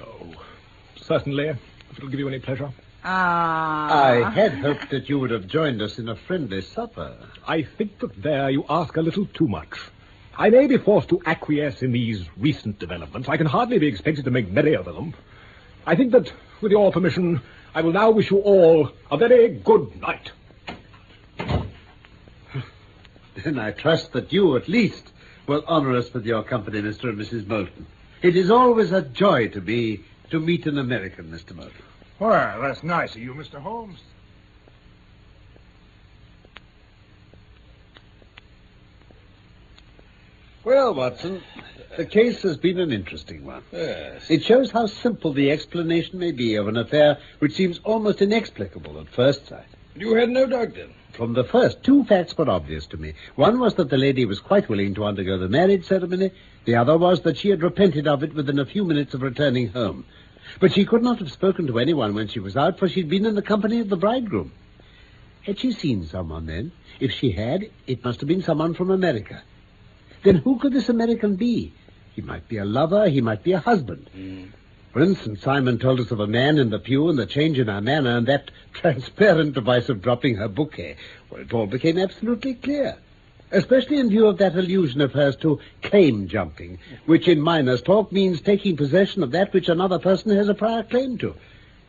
Oh, 0.00 0.34
certainly, 1.10 1.48
if 1.48 1.58
it'll 1.96 2.08
give 2.08 2.20
you 2.20 2.28
any 2.28 2.38
pleasure. 2.38 2.70
Ah. 3.02 4.26
I 4.26 4.30
had 4.30 4.52
hoped 4.52 4.90
that 4.90 5.08
you 5.08 5.18
would 5.18 5.32
have 5.32 5.48
joined 5.48 5.82
us 5.82 5.98
in 5.98 6.08
a 6.08 6.14
friendly 6.14 6.60
supper. 6.60 7.16
I 7.44 7.64
think 7.64 7.98
that 7.98 8.22
there 8.22 8.48
you 8.48 8.64
ask 8.70 8.96
a 8.96 9.02
little 9.02 9.26
too 9.26 9.48
much. 9.48 9.76
I 10.38 10.50
may 10.50 10.68
be 10.68 10.76
forced 10.76 11.08
to 11.08 11.20
acquiesce 11.26 11.82
in 11.82 11.90
these 11.90 12.24
recent 12.36 12.78
developments. 12.78 13.28
I 13.28 13.36
can 13.38 13.46
hardly 13.46 13.80
be 13.80 13.88
expected 13.88 14.24
to 14.26 14.30
make 14.30 14.52
merry 14.52 14.76
over 14.76 14.92
them. 14.92 15.14
I 15.84 15.96
think 15.96 16.12
that, 16.12 16.32
with 16.60 16.70
your 16.70 16.92
permission, 16.92 17.40
I 17.74 17.80
will 17.80 17.92
now 17.92 18.12
wish 18.12 18.30
you 18.30 18.38
all 18.38 18.92
a 19.10 19.16
very 19.16 19.48
good 19.48 20.00
night. 20.00 20.30
Then 23.42 23.58
I 23.58 23.72
trust 23.72 24.12
that 24.12 24.32
you, 24.32 24.54
at 24.54 24.68
least, 24.68 25.10
will 25.48 25.64
honor 25.66 25.96
us 25.96 26.14
with 26.14 26.24
your 26.24 26.44
company, 26.44 26.80
Mr. 26.82 27.08
and 27.08 27.18
Mrs. 27.18 27.48
Moulton. 27.48 27.86
It 28.22 28.36
is 28.36 28.50
always 28.50 28.92
a 28.92 29.02
joy 29.02 29.48
to 29.48 29.60
me 29.60 30.04
to 30.30 30.40
meet 30.40 30.66
an 30.66 30.78
American, 30.78 31.26
Mr. 31.26 31.54
Moulton. 31.54 31.82
Well, 32.18 32.60
that's 32.60 32.82
nice 32.82 33.14
of 33.14 33.22
you, 33.22 33.34
Mr. 33.34 33.60
Holmes. 33.60 34.00
Well, 40.62 40.94
Watson, 40.94 41.42
the 41.96 42.04
case 42.04 42.42
has 42.42 42.58
been 42.58 42.78
an 42.78 42.92
interesting 42.92 43.44
one. 43.44 43.62
Yes. 43.72 44.30
It 44.30 44.44
shows 44.44 44.70
how 44.70 44.86
simple 44.86 45.32
the 45.32 45.50
explanation 45.50 46.18
may 46.18 46.32
be 46.32 46.54
of 46.56 46.68
an 46.68 46.76
affair 46.76 47.18
which 47.38 47.54
seems 47.54 47.80
almost 47.82 48.20
inexplicable 48.20 49.00
at 49.00 49.08
first 49.08 49.48
sight. 49.48 49.64
You 49.94 50.14
had 50.14 50.30
no 50.30 50.46
doubt 50.46 50.74
then. 50.74 50.90
From 51.12 51.32
the 51.32 51.44
first, 51.44 51.82
two 51.82 52.04
facts 52.04 52.36
were 52.38 52.48
obvious 52.48 52.86
to 52.88 52.96
me. 52.96 53.14
One 53.34 53.58
was 53.58 53.74
that 53.74 53.90
the 53.90 53.98
lady 53.98 54.24
was 54.24 54.40
quite 54.40 54.68
willing 54.68 54.94
to 54.94 55.04
undergo 55.04 55.38
the 55.38 55.48
marriage 55.48 55.84
ceremony. 55.84 56.30
The 56.64 56.76
other 56.76 56.96
was 56.96 57.22
that 57.22 57.36
she 57.36 57.50
had 57.50 57.62
repented 57.62 58.06
of 58.06 58.22
it 58.22 58.32
within 58.32 58.58
a 58.58 58.66
few 58.66 58.84
minutes 58.84 59.14
of 59.14 59.22
returning 59.22 59.68
home. 59.68 60.04
But 60.60 60.72
she 60.72 60.84
could 60.84 61.02
not 61.02 61.18
have 61.18 61.32
spoken 61.32 61.66
to 61.66 61.78
anyone 61.78 62.14
when 62.14 62.28
she 62.28 62.40
was 62.40 62.56
out, 62.56 62.78
for 62.78 62.88
she'd 62.88 63.08
been 63.08 63.26
in 63.26 63.34
the 63.34 63.42
company 63.42 63.80
of 63.80 63.88
the 63.88 63.96
bridegroom. 63.96 64.52
Had 65.42 65.58
she 65.58 65.72
seen 65.72 66.06
someone 66.06 66.46
then? 66.46 66.72
If 67.00 67.12
she 67.12 67.32
had, 67.32 67.70
it 67.86 68.04
must 68.04 68.20
have 68.20 68.28
been 68.28 68.42
someone 68.42 68.74
from 68.74 68.90
America. 68.90 69.42
Then 70.22 70.36
who 70.36 70.58
could 70.58 70.72
this 70.72 70.88
American 70.88 71.36
be? 71.36 71.72
He 72.14 72.22
might 72.22 72.48
be 72.48 72.58
a 72.58 72.64
lover, 72.64 73.08
he 73.08 73.20
might 73.20 73.42
be 73.42 73.52
a 73.52 73.60
husband. 73.60 74.08
Hmm. 74.12 74.44
For 74.92 75.00
instance, 75.00 75.42
Simon 75.42 75.78
told 75.78 76.00
us 76.00 76.10
of 76.10 76.18
a 76.18 76.26
man 76.26 76.58
in 76.58 76.70
the 76.70 76.78
pew 76.80 77.08
and 77.08 77.18
the 77.18 77.26
change 77.26 77.60
in 77.60 77.68
her 77.68 77.80
manner 77.80 78.16
and 78.16 78.26
that 78.26 78.50
transparent 78.72 79.54
device 79.54 79.88
of 79.88 80.02
dropping 80.02 80.36
her 80.36 80.48
bouquet. 80.48 80.96
Well, 81.30 81.42
it 81.42 81.52
all 81.52 81.66
became 81.66 81.96
absolutely 81.96 82.54
clear. 82.54 82.96
Especially 83.52 83.98
in 83.98 84.10
view 84.10 84.26
of 84.26 84.38
that 84.38 84.56
allusion 84.56 85.00
of 85.00 85.12
hers 85.12 85.36
to 85.36 85.60
claim 85.82 86.26
jumping, 86.28 86.78
which 87.06 87.28
in 87.28 87.40
miners' 87.40 87.82
talk 87.82 88.10
means 88.12 88.40
taking 88.40 88.76
possession 88.76 89.22
of 89.22 89.32
that 89.32 89.52
which 89.52 89.68
another 89.68 89.98
person 89.98 90.34
has 90.36 90.48
a 90.48 90.54
prior 90.54 90.82
claim 90.82 91.18
to. 91.18 91.34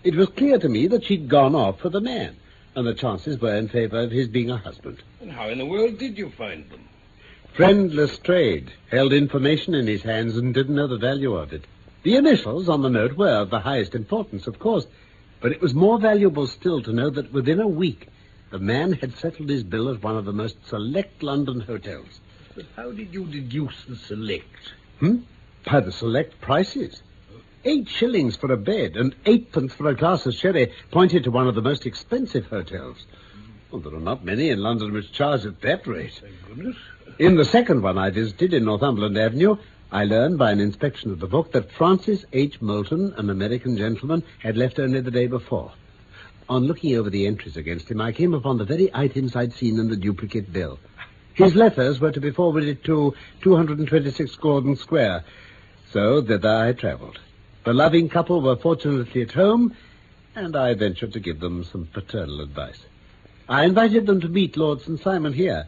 It 0.04 0.16
was 0.16 0.30
clear 0.30 0.58
to 0.58 0.70
me 0.70 0.88
that 0.88 1.04
she'd 1.04 1.30
gone 1.30 1.54
off 1.54 1.80
for 1.80 1.90
the 1.90 2.02
man, 2.02 2.36
and 2.76 2.88
the 2.88 2.96
chances 2.96 3.40
were 3.40 3.56
in 3.56 3.68
favor 3.68 4.00
of 4.00 4.12
his 4.12 4.28
being 4.28 4.50
a 4.50 4.58
husband. 4.58 5.04
And 5.20 5.32
how 5.32 5.50
in 5.50 5.60
the 5.60 5.66
world 5.66 6.00
did 6.00 6.18
you 6.18 6.32
find 6.32 6.68
them? 6.70 6.82
Friend 7.54 7.94
Lestrade 7.94 8.72
held 8.90 9.14
information 9.14 9.76
in 9.76 9.86
his 9.86 10.02
hands 10.02 10.38
and 10.38 10.54
didn't 10.54 10.76
know 10.76 10.88
the 10.88 10.98
value 10.98 11.36
of 11.36 11.54
it. 11.54 11.66
The 12.04 12.16
initials 12.16 12.68
on 12.68 12.82
the 12.82 12.90
note 12.90 13.16
were 13.16 13.42
of 13.42 13.52
the 13.52 13.60
highest 13.60 13.94
importance, 13.94 14.48
of 14.48 14.58
course, 14.58 14.88
but 15.40 15.52
it 15.52 15.62
was 15.62 15.76
more 15.76 16.00
valuable 16.00 16.48
still 16.48 16.82
to 16.82 16.94
know 16.94 17.10
that 17.12 17.32
within 17.32 17.60
a 17.60 17.68
week 17.68 18.08
the 18.50 18.60
man 18.60 18.94
had 18.94 19.16
settled 19.18 19.50
his 19.50 19.64
bill 19.64 19.90
at 19.90 20.04
one 20.04 20.18
of 20.18 20.26
the 20.26 20.34
most 20.34 20.56
select 20.68 21.22
London 21.22 21.62
hotels. 21.62 22.20
But 22.56 22.66
how 22.76 22.92
did 22.92 23.14
you 23.14 23.26
deduce 23.26 23.86
the 23.88 23.96
select? 23.96 24.74
Hmm? 25.00 25.18
By 25.66 25.80
the 25.80 25.92
select 25.92 26.42
prices. 26.42 27.02
Eight 27.64 27.88
shillings 27.88 28.36
for 28.36 28.52
a 28.52 28.58
bed 28.58 28.98
and 28.98 29.16
eightpence 29.26 29.74
for 29.74 29.88
a 29.88 29.96
glass 29.96 30.26
of 30.26 30.34
sherry 30.34 30.74
pointed 30.90 31.24
to 31.26 31.32
one 31.32 31.48
of 31.48 31.54
the 31.54 31.62
most 31.62 31.86
expensive 31.86 32.48
hotels. 32.48 33.06
Well, 33.72 33.82
there 33.82 33.94
are 33.94 34.00
not 34.00 34.26
many 34.26 34.50
in 34.50 34.60
London 34.60 34.92
which 34.92 35.12
charge 35.12 35.46
at 35.46 35.62
that 35.62 35.86
rate. 35.86 36.20
Thank 36.20 36.48
goodness. 36.48 36.76
In 37.20 37.36
the 37.36 37.46
second 37.46 37.84
one 37.84 38.00
I 38.00 38.10
visited 38.10 38.54
in 38.54 38.66
Northumberland 38.66 39.18
Avenue, 39.18 39.58
I 39.94 40.06
learned 40.06 40.38
by 40.38 40.52
an 40.52 40.62
inspection 40.62 41.12
of 41.12 41.20
the 41.20 41.28
book 41.28 41.52
that 41.52 41.70
Francis 41.70 42.24
H. 42.32 42.62
Moulton, 42.62 43.14
an 43.18 43.30
American 43.30 43.76
gentleman, 43.76 44.24
had 44.40 44.56
left 44.56 44.80
only 44.80 45.02
the 45.02 45.12
day 45.12 45.28
before. 45.28 45.74
On 46.48 46.64
looking 46.64 46.96
over 46.96 47.10
the 47.10 47.28
entries 47.28 47.58
against 47.58 47.92
him, 47.92 48.00
I 48.00 48.14
came 48.14 48.34
upon 48.34 48.58
the 48.58 48.64
very 48.64 48.90
items 48.94 49.36
I'd 49.36 49.52
seen 49.52 49.78
in 49.78 49.90
the 49.90 49.98
duplicate 49.98 50.54
bill. 50.54 50.80
His 51.34 51.56
letters 51.56 52.00
were 52.00 52.14
to 52.14 52.22
be 52.22 52.32
forwarded 52.32 52.86
to 52.86 53.14
226 53.42 54.34
Gordon 54.38 54.78
Square, 54.78 55.26
so 55.92 56.22
thither 56.22 56.48
I 56.48 56.72
travelled. 56.72 57.20
The 57.66 57.74
loving 57.74 58.08
couple 58.08 58.42
were 58.42 58.56
fortunately 58.56 59.24
at 59.24 59.34
home, 59.34 59.76
and 60.36 60.56
I 60.56 60.74
ventured 60.74 61.12
to 61.12 61.20
give 61.20 61.42
them 61.42 61.66
some 61.66 61.86
paternal 61.88 62.40
advice. 62.40 62.80
I 63.50 63.66
invited 63.66 64.06
them 64.06 64.22
to 64.22 64.30
meet 64.30 64.56
Lord 64.56 64.80
St. 64.80 65.02
Simon 65.02 65.34
here, 65.34 65.68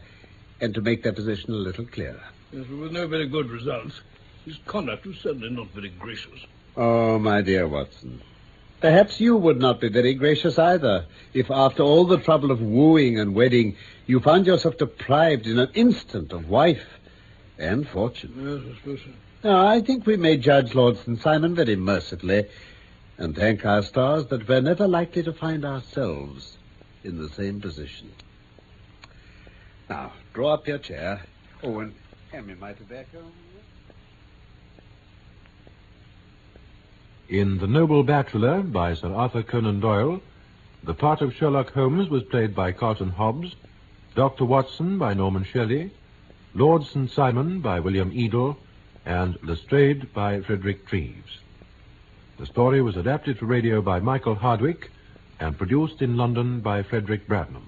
and 0.62 0.72
to 0.72 0.80
make 0.80 1.02
their 1.02 1.12
position 1.12 1.52
a 1.52 1.58
little 1.58 1.84
clearer. 1.84 2.22
Yes, 2.52 2.64
but 2.70 2.78
with 2.78 2.92
no 2.92 3.06
very 3.06 3.28
good 3.28 3.50
results. 3.50 4.00
His 4.44 4.58
conduct 4.66 5.06
was 5.06 5.16
certainly 5.16 5.50
not 5.50 5.70
very 5.70 5.88
gracious. 5.88 6.46
Oh, 6.76 7.18
my 7.18 7.40
dear 7.40 7.66
Watson. 7.66 8.20
Perhaps 8.80 9.18
you 9.20 9.36
would 9.36 9.58
not 9.58 9.80
be 9.80 9.88
very 9.88 10.12
gracious 10.12 10.58
either, 10.58 11.06
if 11.32 11.50
after 11.50 11.82
all 11.82 12.04
the 12.04 12.18
trouble 12.18 12.50
of 12.50 12.60
wooing 12.60 13.18
and 13.18 13.34
wedding, 13.34 13.76
you 14.06 14.20
found 14.20 14.46
yourself 14.46 14.76
deprived 14.76 15.46
in 15.46 15.58
an 15.58 15.70
instant 15.72 16.32
of 16.32 16.50
wife 16.50 16.84
and 17.58 17.88
fortune. 17.88 18.34
Yes, 18.36 18.60
I 18.70 18.78
suppose 18.80 19.00
so. 19.00 19.48
Now, 19.48 19.66
I 19.66 19.80
think 19.80 20.04
we 20.04 20.16
may 20.16 20.36
judge 20.36 20.74
Lord 20.74 20.98
St. 20.98 21.20
Simon 21.22 21.54
very 21.54 21.76
mercifully, 21.76 22.46
and 23.16 23.34
thank 23.34 23.64
our 23.64 23.82
stars 23.82 24.26
that 24.26 24.46
we're 24.46 24.60
never 24.60 24.86
likely 24.86 25.22
to 25.22 25.32
find 25.32 25.64
ourselves 25.64 26.58
in 27.04 27.16
the 27.16 27.28
same 27.30 27.60
position. 27.60 28.10
Now, 29.88 30.12
draw 30.34 30.54
up 30.54 30.66
your 30.66 30.78
chair. 30.78 31.22
Oh, 31.62 31.80
and 31.80 31.94
hand 32.32 32.46
me 32.48 32.54
my 32.54 32.72
tobacco. 32.72 33.22
In 37.28 37.56
The 37.56 37.66
Noble 37.66 38.02
Bachelor 38.02 38.60
by 38.60 38.92
Sir 38.92 39.10
Arthur 39.10 39.42
Conan 39.42 39.80
Doyle, 39.80 40.20
the 40.82 40.92
part 40.92 41.22
of 41.22 41.32
Sherlock 41.32 41.72
Holmes 41.72 42.10
was 42.10 42.22
played 42.22 42.54
by 42.54 42.70
Carlton 42.72 43.08
Hobbs, 43.08 43.56
Dr. 44.14 44.44
Watson 44.44 44.98
by 44.98 45.14
Norman 45.14 45.42
Shelley, 45.42 45.90
Lord 46.54 46.84
St. 46.84 47.10
Simon 47.10 47.60
by 47.60 47.80
William 47.80 48.12
Edel, 48.12 48.58
and 49.06 49.38
Lestrade 49.42 50.12
by 50.12 50.42
Frederick 50.42 50.86
Treves. 50.86 51.38
The 52.36 52.44
story 52.44 52.82
was 52.82 52.98
adapted 52.98 53.38
for 53.38 53.46
radio 53.46 53.80
by 53.80 54.00
Michael 54.00 54.34
Hardwick 54.34 54.90
and 55.40 55.56
produced 55.56 56.02
in 56.02 56.18
London 56.18 56.60
by 56.60 56.82
Frederick 56.82 57.26
Bradnum. 57.26 57.64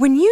When 0.00 0.16
you 0.16 0.29